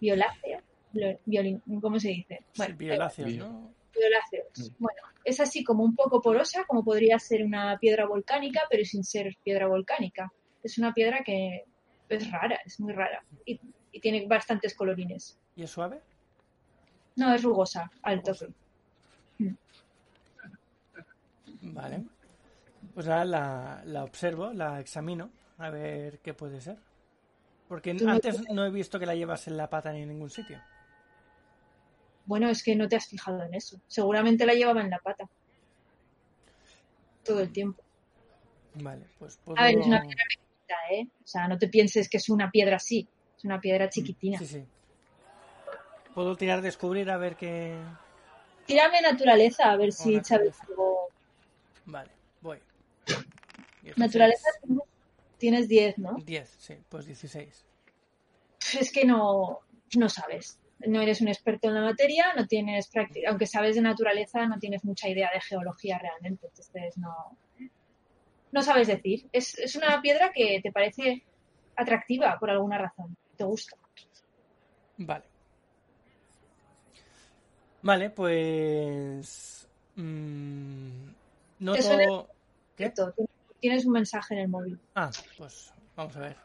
[0.00, 0.60] Violáceo.
[0.92, 2.40] Vio- violin- ¿Cómo se dice?
[2.56, 3.74] Bueno, Sí, violáceos, ¿no?
[3.94, 4.72] violáceos.
[4.78, 9.02] Bueno, es así como un poco porosa, como podría ser una piedra volcánica, pero sin
[9.04, 10.32] ser piedra volcánica.
[10.62, 11.64] Es una piedra que
[12.08, 13.24] es rara, es muy rara.
[13.44, 13.60] Y,
[13.92, 15.38] y tiene bastantes colorines.
[15.56, 16.00] ¿Y es suave?
[17.16, 18.48] No, es rugosa, al toque.
[21.62, 22.04] Vale.
[22.94, 26.78] Pues ahora la, la observo, la examino, a ver qué puede ser.
[27.68, 30.30] Porque no antes no he visto que la llevas en la pata ni en ningún
[30.30, 30.60] sitio.
[32.26, 33.80] Bueno, es que no te has fijado en eso.
[33.86, 35.28] Seguramente la llevaba en la pata.
[37.24, 37.82] Todo el tiempo.
[38.74, 39.58] Vale, pues puedo...
[39.58, 41.08] A ver, es una piedra pequeñita, ¿eh?
[41.24, 43.08] O sea, no te pienses que es una piedra así.
[43.36, 44.38] Es una piedra chiquitina.
[44.38, 44.64] Sí, sí.
[46.16, 47.76] Puedo tirar descubrir a ver qué...
[48.64, 51.10] Tírame naturaleza, a ver si sabes algo.
[51.84, 52.10] Vale,
[52.40, 52.58] voy.
[53.82, 53.98] 16.
[53.98, 54.48] Naturaleza
[55.36, 56.16] tienes 10, ¿no?
[56.24, 57.66] 10, sí, pues 16.
[58.80, 59.60] Es que no,
[59.98, 60.58] no sabes.
[60.86, 63.28] No eres un experto en la materia, no tienes práctica.
[63.28, 66.46] Aunque sabes de naturaleza, no tienes mucha idea de geología realmente.
[66.46, 67.36] Entonces, no.
[68.52, 69.28] No sabes decir.
[69.32, 71.24] Es, es una piedra que te parece
[71.76, 73.14] atractiva por alguna razón.
[73.36, 73.76] Te gusta.
[74.96, 75.35] Vale.
[77.86, 79.68] Vale, pues...
[79.94, 80.90] mm.
[81.72, 81.82] ¿Qué?
[82.76, 83.14] Cierto,
[83.60, 84.78] Tienes un mensaje en el móvil.
[84.96, 86.36] Ah, pues vamos a ver.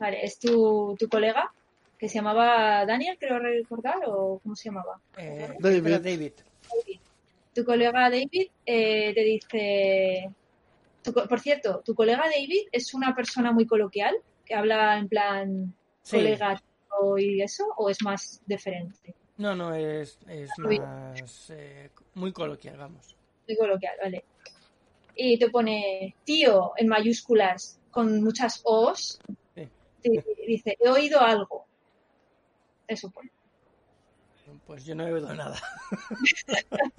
[0.00, 1.52] Vale, es tu, tu colega
[1.96, 5.00] que se llamaba Daniel, creo recordar, o ¿cómo se llamaba?
[5.16, 5.82] Eh, David.
[6.00, 6.00] David.
[6.02, 7.00] David.
[7.54, 10.30] Tu colega David eh, te dice.
[11.02, 15.74] tu por cierto, tu colega David es una persona muy coloquial que habla en plan
[16.02, 16.16] Sí.
[16.16, 16.60] colega
[17.18, 19.14] y eso, o es más diferente.
[19.38, 21.50] No, no, es, es Muy- más...
[21.50, 23.14] eh, muy coloquial, vamos.
[23.46, 24.24] Muy coloquial, vale.
[25.14, 29.18] Y te pone tío en mayúsculas con muchas O's.
[29.54, 29.68] Sí.
[30.02, 30.10] Te
[30.46, 31.66] dice, he oído algo.
[32.86, 33.30] Eso pone.
[34.66, 35.56] Pues yo no he oído nada.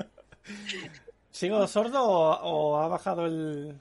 [1.32, 3.78] ¿Sigo sordo o, o ha bajado el,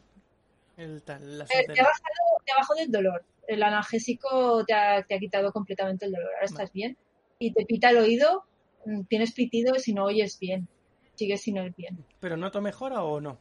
[0.76, 3.24] el tal, la Eh, te, ha bajado, te ha bajado el dolor.
[3.46, 6.30] El analgésico te ha, te ha quitado completamente el dolor.
[6.34, 6.96] Ahora estás bien.
[7.38, 8.44] Y te pita el oído.
[8.84, 10.68] mm, Tienes pitido si no oyes bien.
[11.14, 12.04] Sigues sin oír bien.
[12.20, 13.38] ¿Pero noto mejora o no?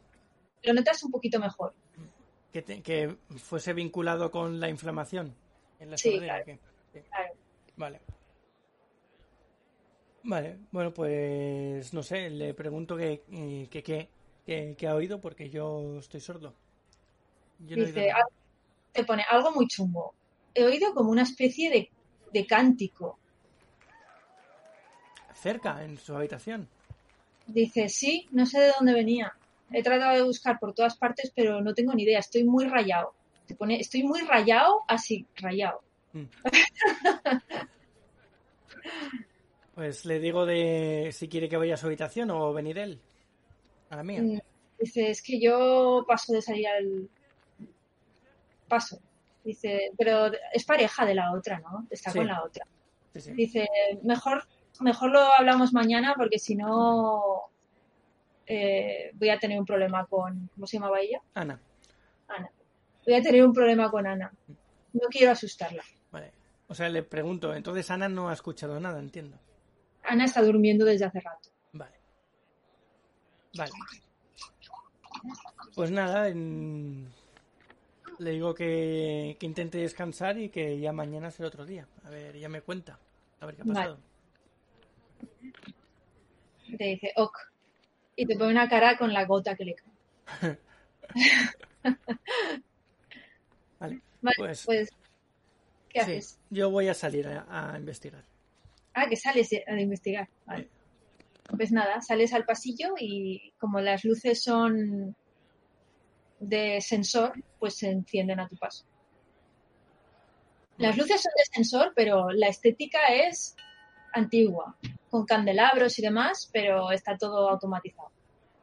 [0.62, 1.74] Lo notas un poquito mejor.
[2.52, 5.34] Que, te- que fuese vinculado con la inflamación
[5.78, 6.42] en la Sí, sordera.
[6.42, 6.42] claro.
[6.42, 6.58] ¿o qué?
[7.00, 7.34] Sí, Claro.
[7.76, 8.00] Vale.
[10.22, 14.08] Vale, bueno, pues no sé, le pregunto que eh, que qué
[14.44, 16.54] que, que ha oído porque yo estoy sordo.
[17.60, 18.10] Yo no Dice.
[18.10, 18.24] "Ah",
[18.92, 20.14] te pone algo muy chungo.
[20.54, 21.90] He oído como una especie de,
[22.32, 23.18] de cántico.
[25.36, 26.68] Cerca, en su habitación.
[27.46, 29.32] Dice, sí, no sé de dónde venía.
[29.72, 32.18] He tratado de buscar por todas partes, pero no tengo ni idea.
[32.18, 33.14] Estoy muy rayado.
[33.46, 35.80] Te pone, estoy muy rayado, así, rayado.
[39.74, 42.98] Pues le digo de si quiere que vaya a su habitación o venir él.
[43.90, 44.22] A la mía.
[44.22, 44.38] Mm,
[44.78, 47.08] Dice, es que yo paso de salir al...
[48.68, 48.98] Paso.
[49.44, 51.86] Dice, pero es pareja de la otra, ¿no?
[51.90, 52.18] Está Sí.
[52.18, 52.66] con la otra.
[53.14, 53.32] Sí, sí.
[53.32, 53.68] Dice,
[54.02, 54.46] mejor,
[54.80, 57.42] mejor lo hablamos mañana porque si no
[58.46, 60.48] eh, voy a tener un problema con...
[60.54, 61.20] ¿Cómo se llamaba ella?
[61.34, 61.60] Ana,
[62.28, 62.50] Ana.
[63.04, 64.32] Voy a tener un problema con Ana.
[64.92, 65.82] No quiero asustarla.
[66.10, 66.32] vale.
[66.68, 69.38] O sea, le pregunto, entonces Ana no ha escuchado nada, entiendo.
[70.02, 71.50] Ana está durmiendo desde hace rato.
[71.72, 71.94] Vale.
[73.56, 73.70] Vale.
[75.74, 77.12] Pues nada, en-
[78.18, 81.86] le digo que, que intente descansar y que ya mañana será otro día.
[82.04, 82.98] A ver, ya me cuenta.
[83.40, 83.98] A ver qué ha pasado.
[86.76, 87.38] Te dice, ok.
[88.16, 90.58] Y te pone una cara con la gota que le cae.
[93.78, 94.00] Vale.
[94.22, 94.88] Vale, Pues- pues,
[95.88, 96.38] ¿qué Sí, haces?
[96.50, 98.24] yo voy a salir a, a investigar.
[98.94, 100.28] Ah, que sales a investigar.
[100.46, 100.68] Vale.
[101.56, 105.14] Pues nada, sales al pasillo y como las luces son
[106.40, 108.84] de sensor, pues se encienden a tu paso.
[110.78, 113.54] Las luces son de sensor, pero la estética es
[114.12, 114.76] antigua,
[115.10, 118.08] con candelabros y demás, pero está todo automatizado.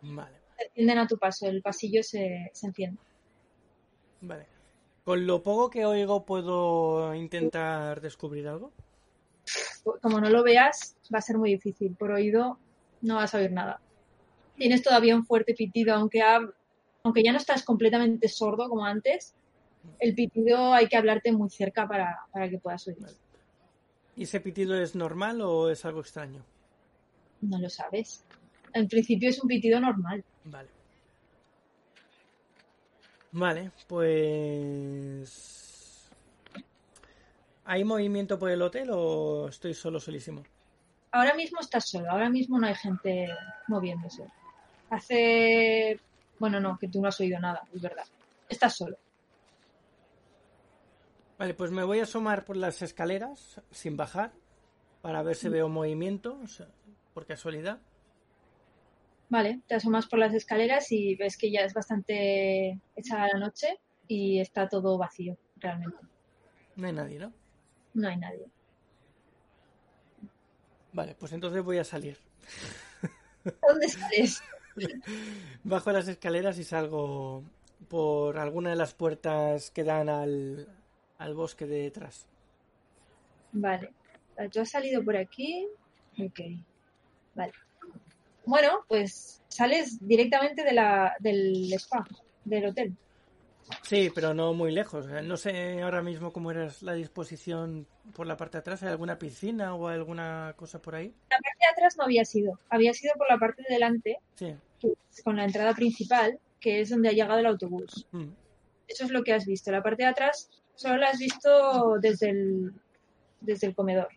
[0.02, 3.00] Vale, Se encienden a tu paso, el pasillo se, se enciende.
[4.22, 4.46] vale.
[5.04, 8.72] Con lo poco que oigo, ¿puedo intentar descubrir algo?
[10.02, 11.94] Como no lo veas, va a ser muy difícil.
[11.96, 12.58] Por oído
[13.02, 13.82] no vas a oír nada.
[14.56, 16.40] Tienes todavía un fuerte pitido, aunque, ha-
[17.04, 19.34] aunque ya no estás completamente sordo como antes.
[20.00, 22.98] El pitido hay que hablarte muy cerca para, para que puedas oír.
[24.16, 26.44] ¿Y ese pitido es normal o es algo extraño?
[27.42, 28.24] No lo sabes.
[28.74, 30.24] En principio es un pitido normal.
[30.46, 30.70] Vale.
[33.32, 35.50] Vale, pues...
[37.66, 40.44] ¿Hay movimiento por el hotel o estoy solo solísimo?
[41.12, 43.28] Ahora mismo estás solo, ahora mismo no hay gente
[43.68, 44.24] moviéndose.
[44.90, 46.00] Hace...
[46.40, 48.06] Bueno, no, que tú no has oído nada, es verdad.
[48.50, 48.98] Estás solo.
[51.44, 54.32] Vale, pues me voy a asomar por las escaleras sin bajar
[55.02, 56.70] para ver si veo movimiento, o sea,
[57.14, 57.82] por casualidad.
[59.28, 63.78] Vale, te asomas por las escaleras y ves que ya es bastante echada la noche
[64.08, 65.98] y está todo vacío, realmente.
[66.78, 67.34] No hay nadie, ¿no?
[67.94, 68.46] No hay nadie.
[70.94, 72.18] Vale, pues entonces voy a salir.
[73.68, 74.42] ¿Dónde sales?
[75.66, 77.44] Bajo las escaleras y salgo
[77.90, 80.70] por alguna de las puertas que dan al,
[81.18, 82.28] al bosque de detrás.
[83.52, 83.92] Vale.
[84.52, 85.68] Tú has salido por aquí.
[86.20, 86.40] Ok.
[87.36, 87.54] Vale.
[88.46, 92.06] Bueno, pues sales directamente de la, del spa,
[92.44, 92.94] del hotel.
[93.84, 95.08] Sí, pero no muy lejos.
[95.08, 98.84] No sé ahora mismo cómo era la disposición por la parte de atrás.
[98.84, 101.14] ¿Hay alguna piscina o alguna cosa por ahí?
[101.30, 102.60] La parte de atrás no había sido.
[102.70, 104.54] Había sido por la parte de delante, Sí.
[105.24, 108.06] con la entrada principal, que es donde ha llegado el autobús.
[108.12, 108.28] Mm.
[108.88, 109.72] Eso es lo que has visto.
[109.72, 112.74] La parte de atrás solo la has visto desde el,
[113.42, 114.10] desde el comedor.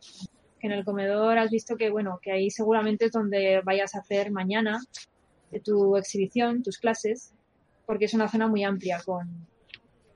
[0.58, 3.98] Que en el comedor has visto que, bueno, que ahí seguramente es donde vayas a
[3.98, 4.80] hacer mañana
[5.52, 7.32] eh, tu exhibición, tus clases,
[7.84, 9.46] porque es una zona muy amplia, con,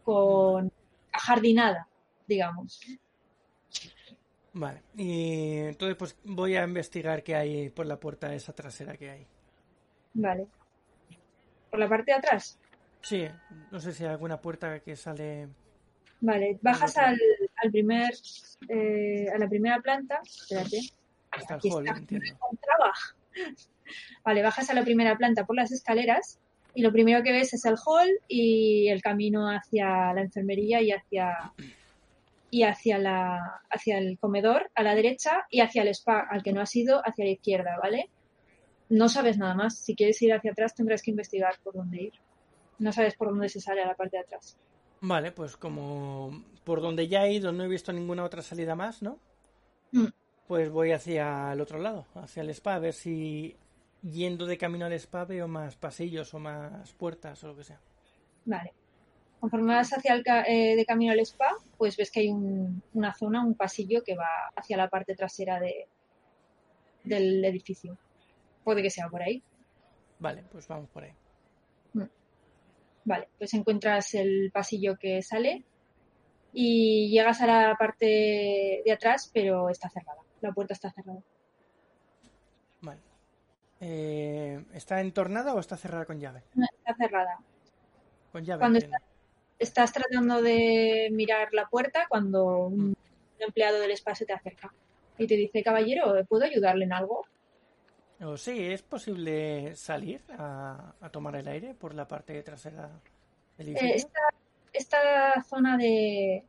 [0.02, 0.72] con
[1.12, 1.86] jardinada,
[2.26, 2.80] digamos.
[4.52, 4.82] Vale.
[4.96, 9.26] Y entonces pues voy a investigar qué hay por la puerta esa trasera que hay.
[10.14, 10.48] Vale.
[11.70, 12.58] Por la parte de atrás.
[13.02, 13.26] Sí,
[13.70, 15.48] no sé si hay alguna puerta que sale...
[16.20, 16.58] Vale.
[16.60, 17.18] Bajas al,
[17.62, 18.12] al primer,
[18.68, 20.20] eh, a la primera planta.
[20.24, 20.80] Espérate.
[21.30, 21.98] hasta el Aquí hall, está.
[21.98, 22.92] encontraba.
[24.24, 26.38] Vale, bajas a la primera planta por las escaleras
[26.74, 30.92] y lo primero que ves es el hall y el camino hacia la enfermería y
[30.92, 31.52] hacia
[32.52, 36.52] y hacia la hacia el comedor a la derecha y hacia el spa al que
[36.52, 38.10] no has ido hacia la izquierda, ¿vale?
[38.88, 39.78] No sabes nada más.
[39.78, 42.12] Si quieres ir hacia atrás tendrás que investigar por dónde ir.
[42.78, 44.56] No sabes por dónde se sale a la parte de atrás.
[45.02, 49.02] Vale, pues como por donde ya he ido no he visto ninguna otra salida más,
[49.02, 49.18] ¿no?
[49.92, 50.06] Mm.
[50.46, 53.56] Pues voy hacia el otro lado, hacia el spa, a ver si
[54.02, 57.80] yendo de camino al spa veo más pasillos o más puertas o lo que sea.
[58.44, 58.72] Vale.
[59.38, 61.48] Conforme vas hacia el ca- eh, de camino al spa,
[61.78, 65.58] pues ves que hay un- una zona, un pasillo que va hacia la parte trasera
[65.60, 65.86] de,
[67.04, 67.96] del edificio.
[68.64, 69.42] Puede que sea por ahí.
[70.18, 71.12] Vale, pues vamos por ahí.
[73.04, 75.64] Vale, pues encuentras el pasillo que sale
[76.52, 80.20] y llegas a la parte de atrás, pero está cerrada.
[80.40, 81.20] La puerta está cerrada.
[82.82, 83.00] Vale.
[83.80, 86.42] Eh, ¿Está entornada o está cerrada con llave?
[86.54, 87.38] No, Está cerrada.
[88.32, 88.60] Con llave.
[88.60, 88.80] Cuando.
[89.58, 92.96] Estás tratando de mirar la puerta cuando un
[93.38, 94.72] empleado del spa se te acerca
[95.18, 97.26] y te dice, caballero, ¿puedo ayudarle en algo?
[98.22, 102.90] O sí, ¿es posible salir a, a tomar el aire por la parte trasera
[103.56, 103.96] del Eh, edificio?
[103.96, 104.20] esta,
[104.72, 106.44] esta zona de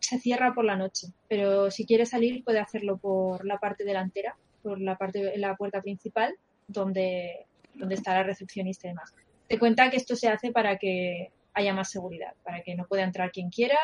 [0.00, 4.36] se cierra por la noche, pero si quiere salir puede hacerlo por la parte delantera,
[4.62, 6.34] por la parte la puerta principal,
[6.68, 9.14] donde, donde está la recepcionista y demás.
[9.48, 13.02] Te cuenta que esto se hace para que haya más seguridad, para que no pueda
[13.04, 13.78] entrar quien quiera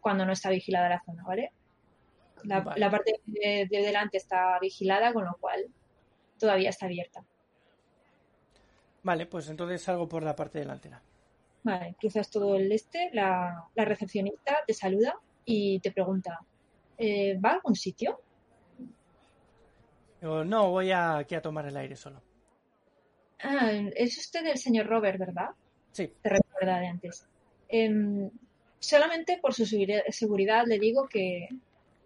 [0.00, 1.50] cuando no está vigilada la zona, ¿vale?
[2.44, 2.78] La, Vale.
[2.80, 5.66] la parte de, de delante está vigilada, con lo cual
[6.38, 7.24] todavía está abierta.
[9.02, 11.00] Vale, pues entonces salgo por la parte delantera.
[11.62, 16.38] Vale, cruzas todo el este, la, la recepcionista te saluda y te pregunta,
[16.98, 18.20] eh, ¿va a algún sitio?
[20.20, 22.22] Digo, no, voy a, aquí a tomar el aire solo.
[23.42, 25.50] Ah, es usted el señor Robert, ¿verdad?
[25.92, 27.26] Sí, Te recuerda de antes.
[27.68, 28.30] Em,
[28.78, 31.48] solamente por su seguri- seguridad le digo que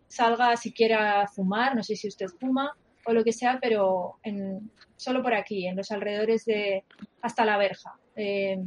[0.09, 2.77] salga si quiera fumar, no sé si usted fuma,
[3.07, 6.85] o lo que sea, pero en, solo por aquí, en los alrededores de
[7.23, 7.95] hasta la verja.
[8.17, 8.59] Eh,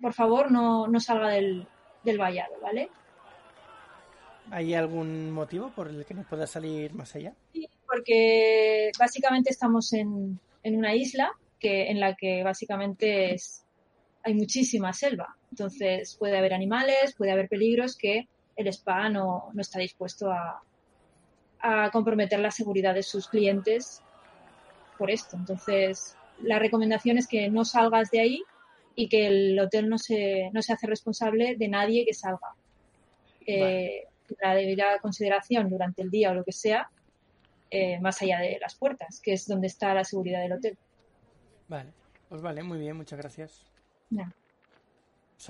[0.00, 1.66] por favor, no, no salga del,
[2.02, 2.90] del vallado, ¿vale?
[4.50, 7.34] ¿Hay algún motivo por el que no pueda salir más allá?
[7.52, 13.64] Sí, porque básicamente estamos en, en una isla que, en la que básicamente es,
[14.22, 15.36] hay muchísima selva.
[15.50, 20.62] Entonces puede haber animales, puede haber peligros que el spa no, no está dispuesto a,
[21.66, 24.02] a comprometer la seguridad de sus clientes
[24.98, 25.34] por esto.
[25.34, 28.42] Entonces, la recomendación es que no salgas de ahí
[28.94, 32.54] y que el hotel no se, no se hace responsable de nadie que salga.
[33.46, 34.04] Eh,
[34.40, 36.90] La debida consideración durante el día o lo que sea,
[37.70, 40.76] eh, más allá de las puertas, que es donde está la seguridad del hotel.
[41.68, 41.90] Vale,
[42.28, 43.64] pues vale, muy bien, muchas gracias.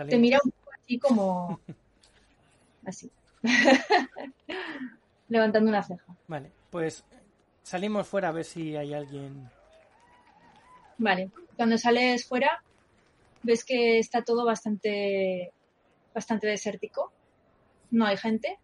[0.09, 1.61] Te mira un poco así como...
[2.87, 3.11] así.
[5.29, 6.17] Levantando una ceja.
[6.29, 7.05] Vale, pues
[7.63, 9.51] salimos fuera a ver si hay alguien.
[10.99, 12.63] Vale, cuando sales fuera
[13.43, 15.53] ves que está todo bastante
[16.15, 17.13] bastante desértico.
[17.91, 18.59] No hay gente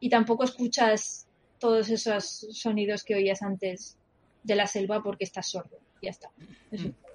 [0.00, 1.26] y tampoco escuchas
[1.58, 3.96] todos esos sonidos que oías antes
[4.42, 5.78] de la selva porque estás sordo.
[6.02, 6.30] Ya está.
[6.70, 7.10] Eso todo.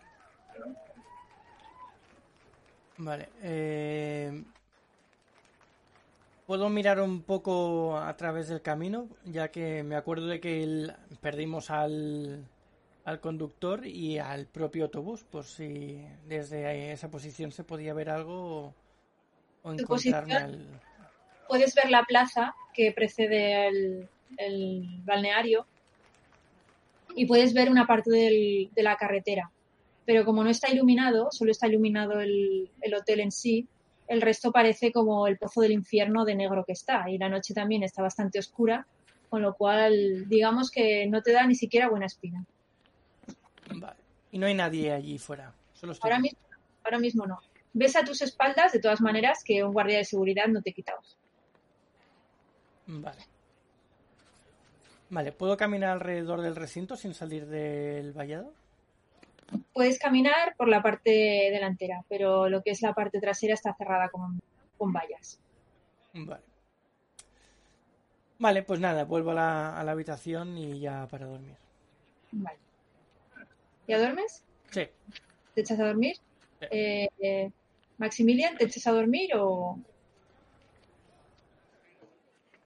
[2.98, 4.44] Vale, eh...
[6.46, 9.10] ¿Puedo mirar un poco a través del camino?
[9.26, 12.46] Ya que me acuerdo de que el- perdimos al,
[13.04, 18.34] al conductor y al propio autobús, por si desde esa posición se podía ver algo
[18.68, 18.74] o,
[19.64, 20.82] o ¿Tu encontrarme al...
[21.48, 25.66] Puedes ver la plaza que precede el, el balneario
[27.16, 29.52] y puedes ver una parte del- de la carretera.
[30.06, 33.68] Pero como no está iluminado, solo está iluminado el, el hotel en sí,
[34.08, 37.10] el resto parece como el pozo del infierno de negro que está.
[37.10, 38.86] Y la noche también está bastante oscura,
[39.30, 42.46] con lo cual digamos que no te da ni siquiera buena espina.
[43.74, 44.00] Vale.
[44.32, 45.54] Y no hay nadie allí fuera.
[45.74, 46.40] Solo estoy Ahora mismo,
[46.84, 47.40] ahora mismo no.
[47.74, 50.94] Ves a tus espaldas, de todas maneras, que un guardia de seguridad no te quita.
[52.88, 53.22] Vale.
[55.10, 58.54] Vale, ¿puedo caminar alrededor del recinto sin salir del vallado?
[59.74, 61.12] Puedes caminar por la parte
[61.52, 64.42] delantera, pero lo que es la parte trasera está cerrada con,
[64.78, 65.40] con vallas.
[66.14, 66.44] Vale.
[68.38, 71.56] Vale, pues nada, vuelvo a la, a la habitación y ya para dormir.
[72.32, 72.58] Vale.
[73.88, 74.44] ¿Ya duermes?
[74.72, 74.88] Sí,
[75.54, 76.18] ¿Te echas a dormir?
[76.60, 76.68] Sí.
[76.70, 77.52] Eh, eh,
[77.98, 79.80] Maximilian, ¿te echas a dormir o...?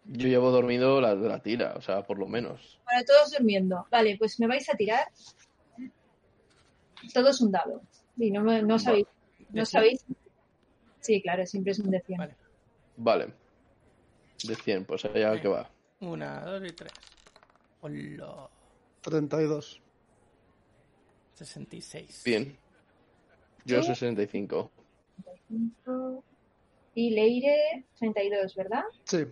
[0.06, 2.80] Yo llevo dormido la, la tira, o sea, por lo menos.
[2.84, 3.86] Para todos durmiendo.
[3.92, 5.08] Vale, pues me vais a tirar.
[7.14, 7.82] Todo es un dado.
[8.18, 9.08] Y no, sabéis.
[9.38, 10.06] ¿De No sabéis.
[11.00, 12.18] Sí, claro, siempre es un de 100.
[12.18, 12.36] Vale.
[12.98, 13.34] Vale.
[14.44, 15.70] De 100, pues allá que va.
[16.02, 16.92] Una, dos y tres.
[17.82, 18.50] Hola.
[19.02, 19.82] 32.
[21.34, 22.22] 66.
[22.26, 22.58] Bien.
[23.66, 23.84] Yo ¿Tú?
[23.88, 24.72] 65.
[26.96, 28.84] Y Leire, 32, ¿verdad?
[29.06, 29.26] Sí.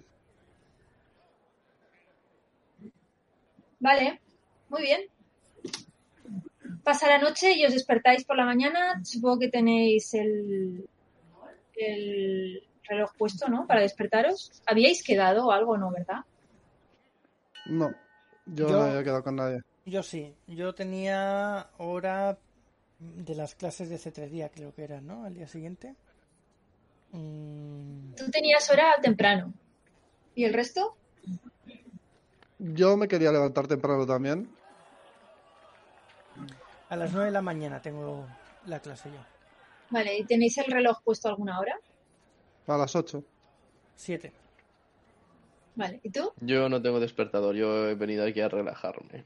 [3.79, 4.21] Vale,
[4.69, 5.01] muy bien.
[6.87, 9.01] Pasa la noche y os despertáis por la mañana.
[9.03, 10.87] Supongo que tenéis el,
[11.75, 13.67] el reloj puesto, ¿no?
[13.67, 14.63] Para despertaros.
[14.65, 16.21] ¿Habíais quedado o algo, no, verdad?
[17.65, 17.89] No.
[18.45, 19.59] Yo, Yo- no había quedado con nadie.
[19.85, 22.37] Yo sí, yo tenía hora
[22.99, 25.25] de las clases de hace tres días, creo que era, ¿no?
[25.25, 25.93] Al día siguiente.
[27.11, 29.53] Mm, Tú tenías hora temprano.
[30.35, 30.95] ¿Y el resto?
[32.59, 34.49] Yo me quería levantar temprano también.
[36.89, 38.27] A las nueve de la mañana tengo
[38.65, 39.19] la clase yo.
[39.89, 41.79] Vale, ¿y tenéis el reloj puesto alguna hora?
[42.67, 43.23] A las 8.
[43.95, 44.33] Siete.
[45.75, 46.31] Vale, ¿y tú?
[46.41, 49.23] Yo no tengo despertador, yo he venido aquí a relajarme.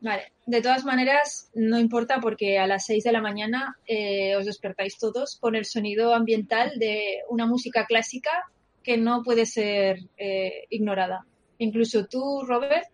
[0.00, 4.44] Vale, de todas maneras, no importa porque a las 6 de la mañana eh, os
[4.44, 8.50] despertáis todos con el sonido ambiental de una música clásica
[8.82, 11.24] que no puede ser eh, ignorada.
[11.58, 12.88] Incluso tú, Robert,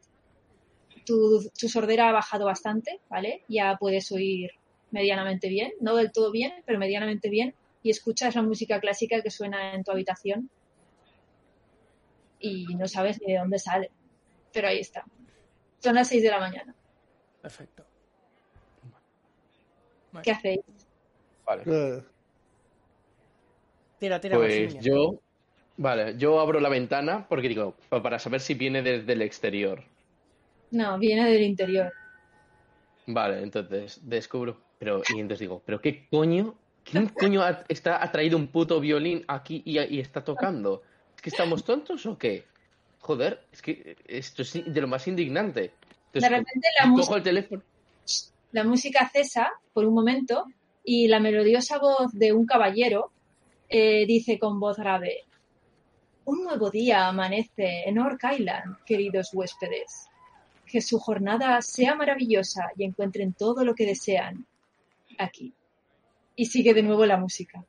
[1.04, 3.42] tu, tu sordera ha bajado bastante, ¿vale?
[3.48, 4.50] Ya puedes oír
[4.90, 9.30] medianamente bien, no del todo bien, pero medianamente bien, y escuchas la música clásica que
[9.30, 10.50] suena en tu habitación
[12.38, 13.90] y no sabes ni de dónde sale,
[14.52, 15.04] pero ahí está.
[15.80, 16.74] Son las 6 de la mañana.
[17.40, 17.84] Perfecto.
[20.12, 20.22] Vale.
[20.24, 20.60] ¿Qué hacéis?
[21.46, 21.64] Vale.
[23.98, 25.20] Tira, tira, Pues yo.
[25.76, 29.82] Vale, yo abro la ventana porque digo, pa- para saber si viene desde el exterior.
[30.72, 31.92] No, viene del interior.
[33.06, 34.60] Vale, entonces descubro.
[34.78, 36.56] Pero, y entonces digo, ¿pero qué coño?
[36.82, 40.82] ¿Quién coño ha, está, ha traído un puto violín aquí y, y está tocando?
[41.14, 42.44] ¿Es que estamos tontos o qué?
[42.98, 45.72] Joder, es que esto es de lo más indignante.
[46.12, 47.62] De repente la, música el teléfono.
[48.50, 50.46] la música cesa por un momento
[50.84, 53.12] y la melodiosa voz de un caballero
[53.68, 55.24] eh, dice con voz grave,
[56.24, 60.08] un nuevo día amanece en Orc Island, queridos huéspedes.
[60.72, 64.46] Que su jornada sea maravillosa y encuentren todo lo que desean
[65.18, 65.52] aquí.
[66.34, 67.62] Y sigue de nuevo la música.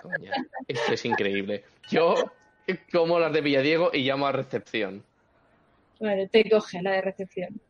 [0.00, 0.30] Coña.
[0.68, 1.64] Esto es increíble.
[1.90, 2.14] Yo
[2.92, 5.02] como las de Villadiego y llamo a recepción.
[5.98, 7.60] Vale, te coge la de recepción.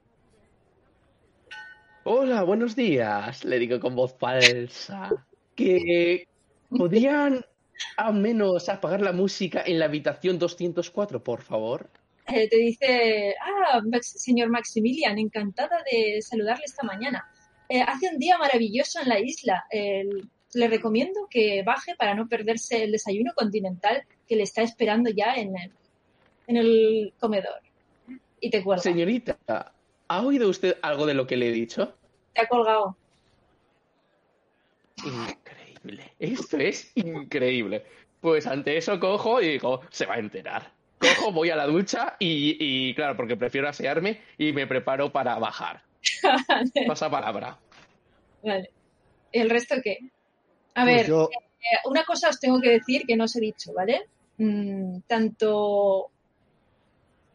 [2.05, 5.09] Hola, buenos días, le digo con voz falsa.
[5.55, 6.29] Que
[6.69, 7.43] podrían
[7.97, 11.89] al menos apagar la música en la habitación 204, por favor.
[12.29, 17.27] Eh, te dice, ah, señor Maximilian, encantada de saludarle esta mañana.
[17.69, 19.65] Eh, hace un día maravilloso en la isla.
[19.71, 20.05] Eh,
[20.55, 25.35] le recomiendo que baje para no perderse el desayuno continental que le está esperando ya
[25.35, 25.73] en el,
[26.47, 27.61] en el comedor.
[28.41, 28.83] Y te cuelga.
[28.83, 29.39] Señorita,
[30.09, 31.95] ¿ha oído usted algo de lo que le he dicho?
[32.35, 32.97] Te ha colgado.
[35.05, 36.13] Increíble.
[36.19, 37.85] Esto es increíble.
[38.21, 40.78] Pues ante eso cojo y digo, se va a enterar.
[40.99, 45.39] Cojo, voy a la ducha y, y, claro, porque prefiero asearme y me preparo para
[45.39, 45.83] bajar.
[46.87, 47.59] Pasa palabra.
[48.43, 48.71] Vale.
[49.33, 49.99] ¿El resto qué?
[50.75, 53.41] A Pues ver, yo- eh, una cosa os tengo que decir que no os he
[53.41, 54.07] dicho, ¿vale?
[54.39, 56.11] Mm, tanto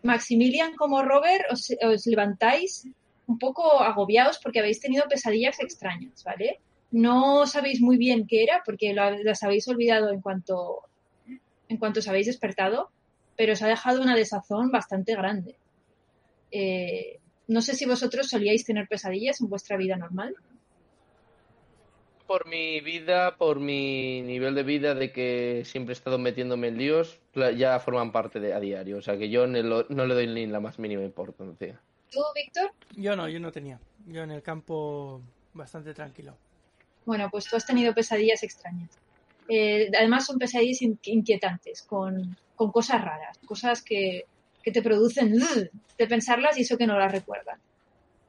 [0.04, 2.88] Maximilian como Robert os, os levantáis
[3.28, 6.60] un poco agobiados porque habéis tenido pesadillas extrañas, ¿vale?
[6.92, 10.82] No sabéis muy bien qué era porque lo- las habéis olvidado en cuanto,
[11.70, 12.90] en cuanto os habéis despertado,
[13.38, 15.56] pero os ha dejado una desazón bastante grande.
[16.52, 20.36] Eh, no sé si vosotros solíais tener pesadillas en vuestra vida normal.
[22.28, 26.78] Por mi vida, por mi nivel de vida de que siempre he estado metiéndome en
[26.78, 27.20] líos,
[27.58, 28.98] ya forman parte de a diario.
[28.98, 31.80] O sea que yo no le doy ni la más mínima importancia.
[32.10, 32.72] ¿Tú, Víctor?
[32.96, 33.80] Yo no, yo no tenía.
[34.08, 35.22] Yo en el campo
[35.54, 36.36] bastante tranquilo.
[37.06, 38.90] Bueno, pues tú has tenido pesadillas extrañas.
[39.50, 44.26] Eh, además son pesadillas in- inquietantes, con, con cosas raras, cosas que,
[44.62, 45.38] que te producen
[45.98, 47.60] de pensarlas y eso que no las recuerdan.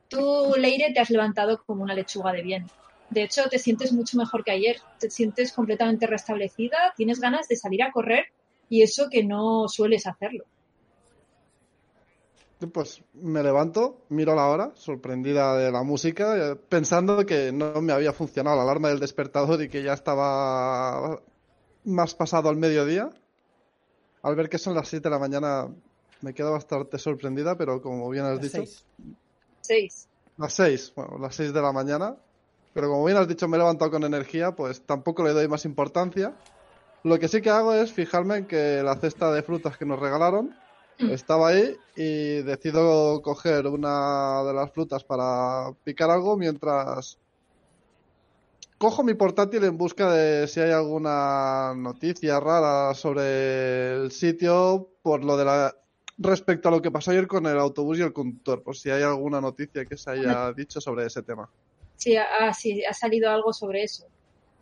[0.08, 2.66] Tú, Leire, te has levantado como una lechuga de bien.
[3.10, 4.76] De hecho, te sientes mucho mejor que ayer.
[4.98, 8.26] Te sientes completamente restablecida, tienes ganas de salir a correr
[8.68, 10.44] y eso que no sueles hacerlo.
[12.72, 17.92] Pues me levanto, miro la hora, sorprendida de la música, eh, pensando que no me
[17.92, 21.20] había funcionado la alarma del despertador y que ya estaba
[21.84, 23.10] más pasado al mediodía.
[24.24, 25.68] Al ver que son las 7 de la mañana
[26.22, 28.84] me quedo bastante sorprendida, pero como bien has Las dicho, seis.
[29.60, 30.08] Seis.
[30.38, 32.16] las 6, bueno, las 6 de la mañana.
[32.72, 35.66] Pero como bien has dicho, me he levantado con energía, pues tampoco le doy más
[35.66, 36.34] importancia.
[37.02, 40.00] Lo que sí que hago es fijarme en que la cesta de frutas que nos
[40.00, 40.56] regalaron
[40.98, 47.18] estaba ahí y decido coger una de las frutas para picar algo mientras
[48.78, 55.24] cojo mi portátil en busca de si hay alguna noticia rara sobre el sitio por
[55.24, 55.74] lo de la
[56.18, 59.02] respecto a lo que pasó ayer con el autobús y el conductor, por si hay
[59.02, 61.50] alguna noticia que se haya dicho sobre ese tema.
[61.96, 64.06] Sí, ha, sí, ha salido algo sobre eso.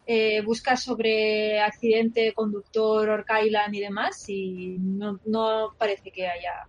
[0.07, 6.67] Eh, buscas sobre accidente, conductor, Orc Island y demás y no, no parece que haya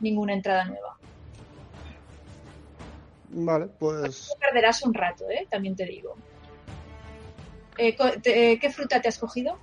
[0.00, 0.96] ninguna entrada nueva.
[3.32, 5.46] Vale, pues Perderás un rato, ¿eh?
[5.48, 6.16] También te digo.
[7.82, 9.58] Eh, te- eh, ¿Qué fruta te has cogido?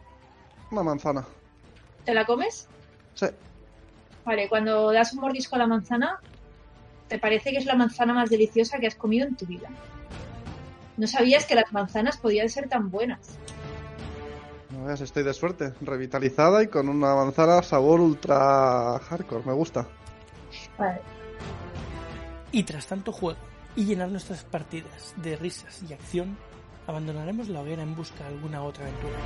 [0.71, 1.25] una manzana.
[2.03, 2.67] ¿Te la comes?
[3.13, 3.27] Sí,
[4.25, 6.19] Vale, cuando das un mordisco a la manzana,
[7.07, 9.69] te parece que es la manzana más deliciosa que has comido en tu vida.
[10.97, 13.37] No sabías que las manzanas podían ser tan buenas.
[14.71, 19.87] no veas, estoy de suerte, revitalizada y con una manzana sabor ultra hardcore, me gusta.
[20.77, 20.99] Vale.
[22.51, 23.39] Y tras tanto juego
[23.75, 26.37] y llenar nuestras partidas de risas y acción,
[26.87, 29.17] abandonaremos la hoguera en busca de alguna otra aventura.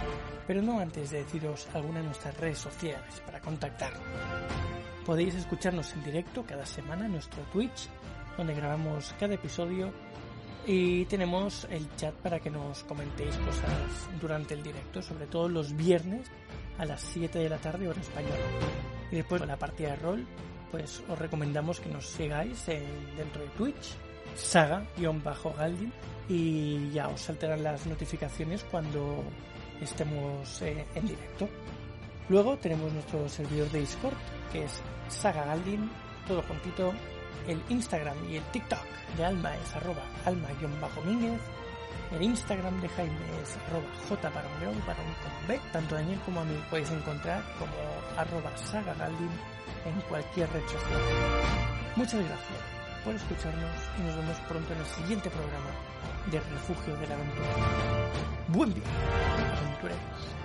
[0.47, 4.01] Pero no antes de deciros alguna de nuestras redes sociales para contactarnos.
[5.05, 7.87] Podéis escucharnos en directo cada semana en nuestro Twitch,
[8.37, 9.91] donde grabamos cada episodio
[10.65, 15.75] y tenemos el chat para que nos comentéis cosas durante el directo, sobre todo los
[15.75, 16.27] viernes
[16.77, 18.35] a las 7 de la tarde hora española.
[19.11, 20.27] Y después de la partida de rol,
[20.69, 23.95] pues os recomendamos que nos sigáis en- dentro de Twitch,
[24.35, 25.91] saga-galdin,
[26.29, 29.23] y ya os saltarán las notificaciones cuando
[29.81, 31.49] estemos eh, en directo.
[32.29, 34.13] Luego tenemos nuestro servidor de Discord,
[34.51, 35.89] que es Saga Galdin,
[36.27, 36.93] todo juntito.
[37.47, 38.85] El Instagram y el TikTok
[39.17, 41.41] de Alma es arroba alma-mínguez.
[42.11, 45.59] El Instagram de Jaime es arroba jparongrón, parón con B.
[45.73, 47.73] Tanto a Daniel como a mí podéis encontrar como
[48.15, 49.31] arroba sagagaldin
[49.85, 51.01] en cualquier red social.
[51.95, 55.71] Muchas gracias por escucharnos y nos vemos pronto en el siguiente programa
[56.31, 57.47] de Refugio de la Aventura.
[58.49, 58.83] Buen día,
[59.59, 59.99] aventureros.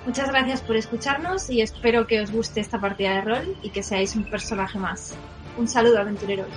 [0.07, 3.83] Muchas gracias por escucharnos y espero que os guste esta partida de rol y que
[3.83, 5.15] seáis un personaje más.
[5.59, 6.49] Un saludo, aventureros.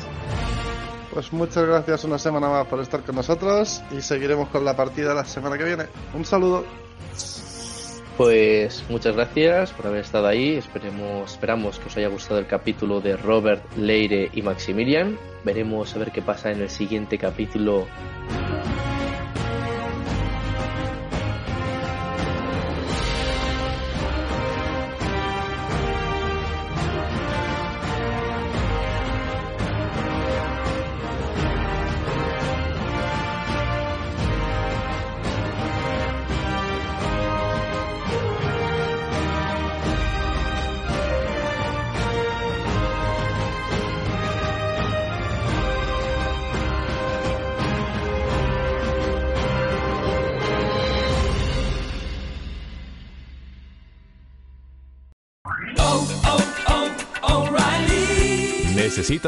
[1.13, 5.13] Pues muchas gracias una semana más por estar con nosotros y seguiremos con la partida
[5.13, 5.87] la semana que viene.
[6.13, 6.63] Un saludo.
[8.19, 10.55] Pues muchas gracias por haber estado ahí.
[10.55, 15.17] Esperemos, esperamos que os haya gustado el capítulo de Robert, Leire y Maximilian.
[15.45, 17.87] Veremos a ver qué pasa en el siguiente capítulo.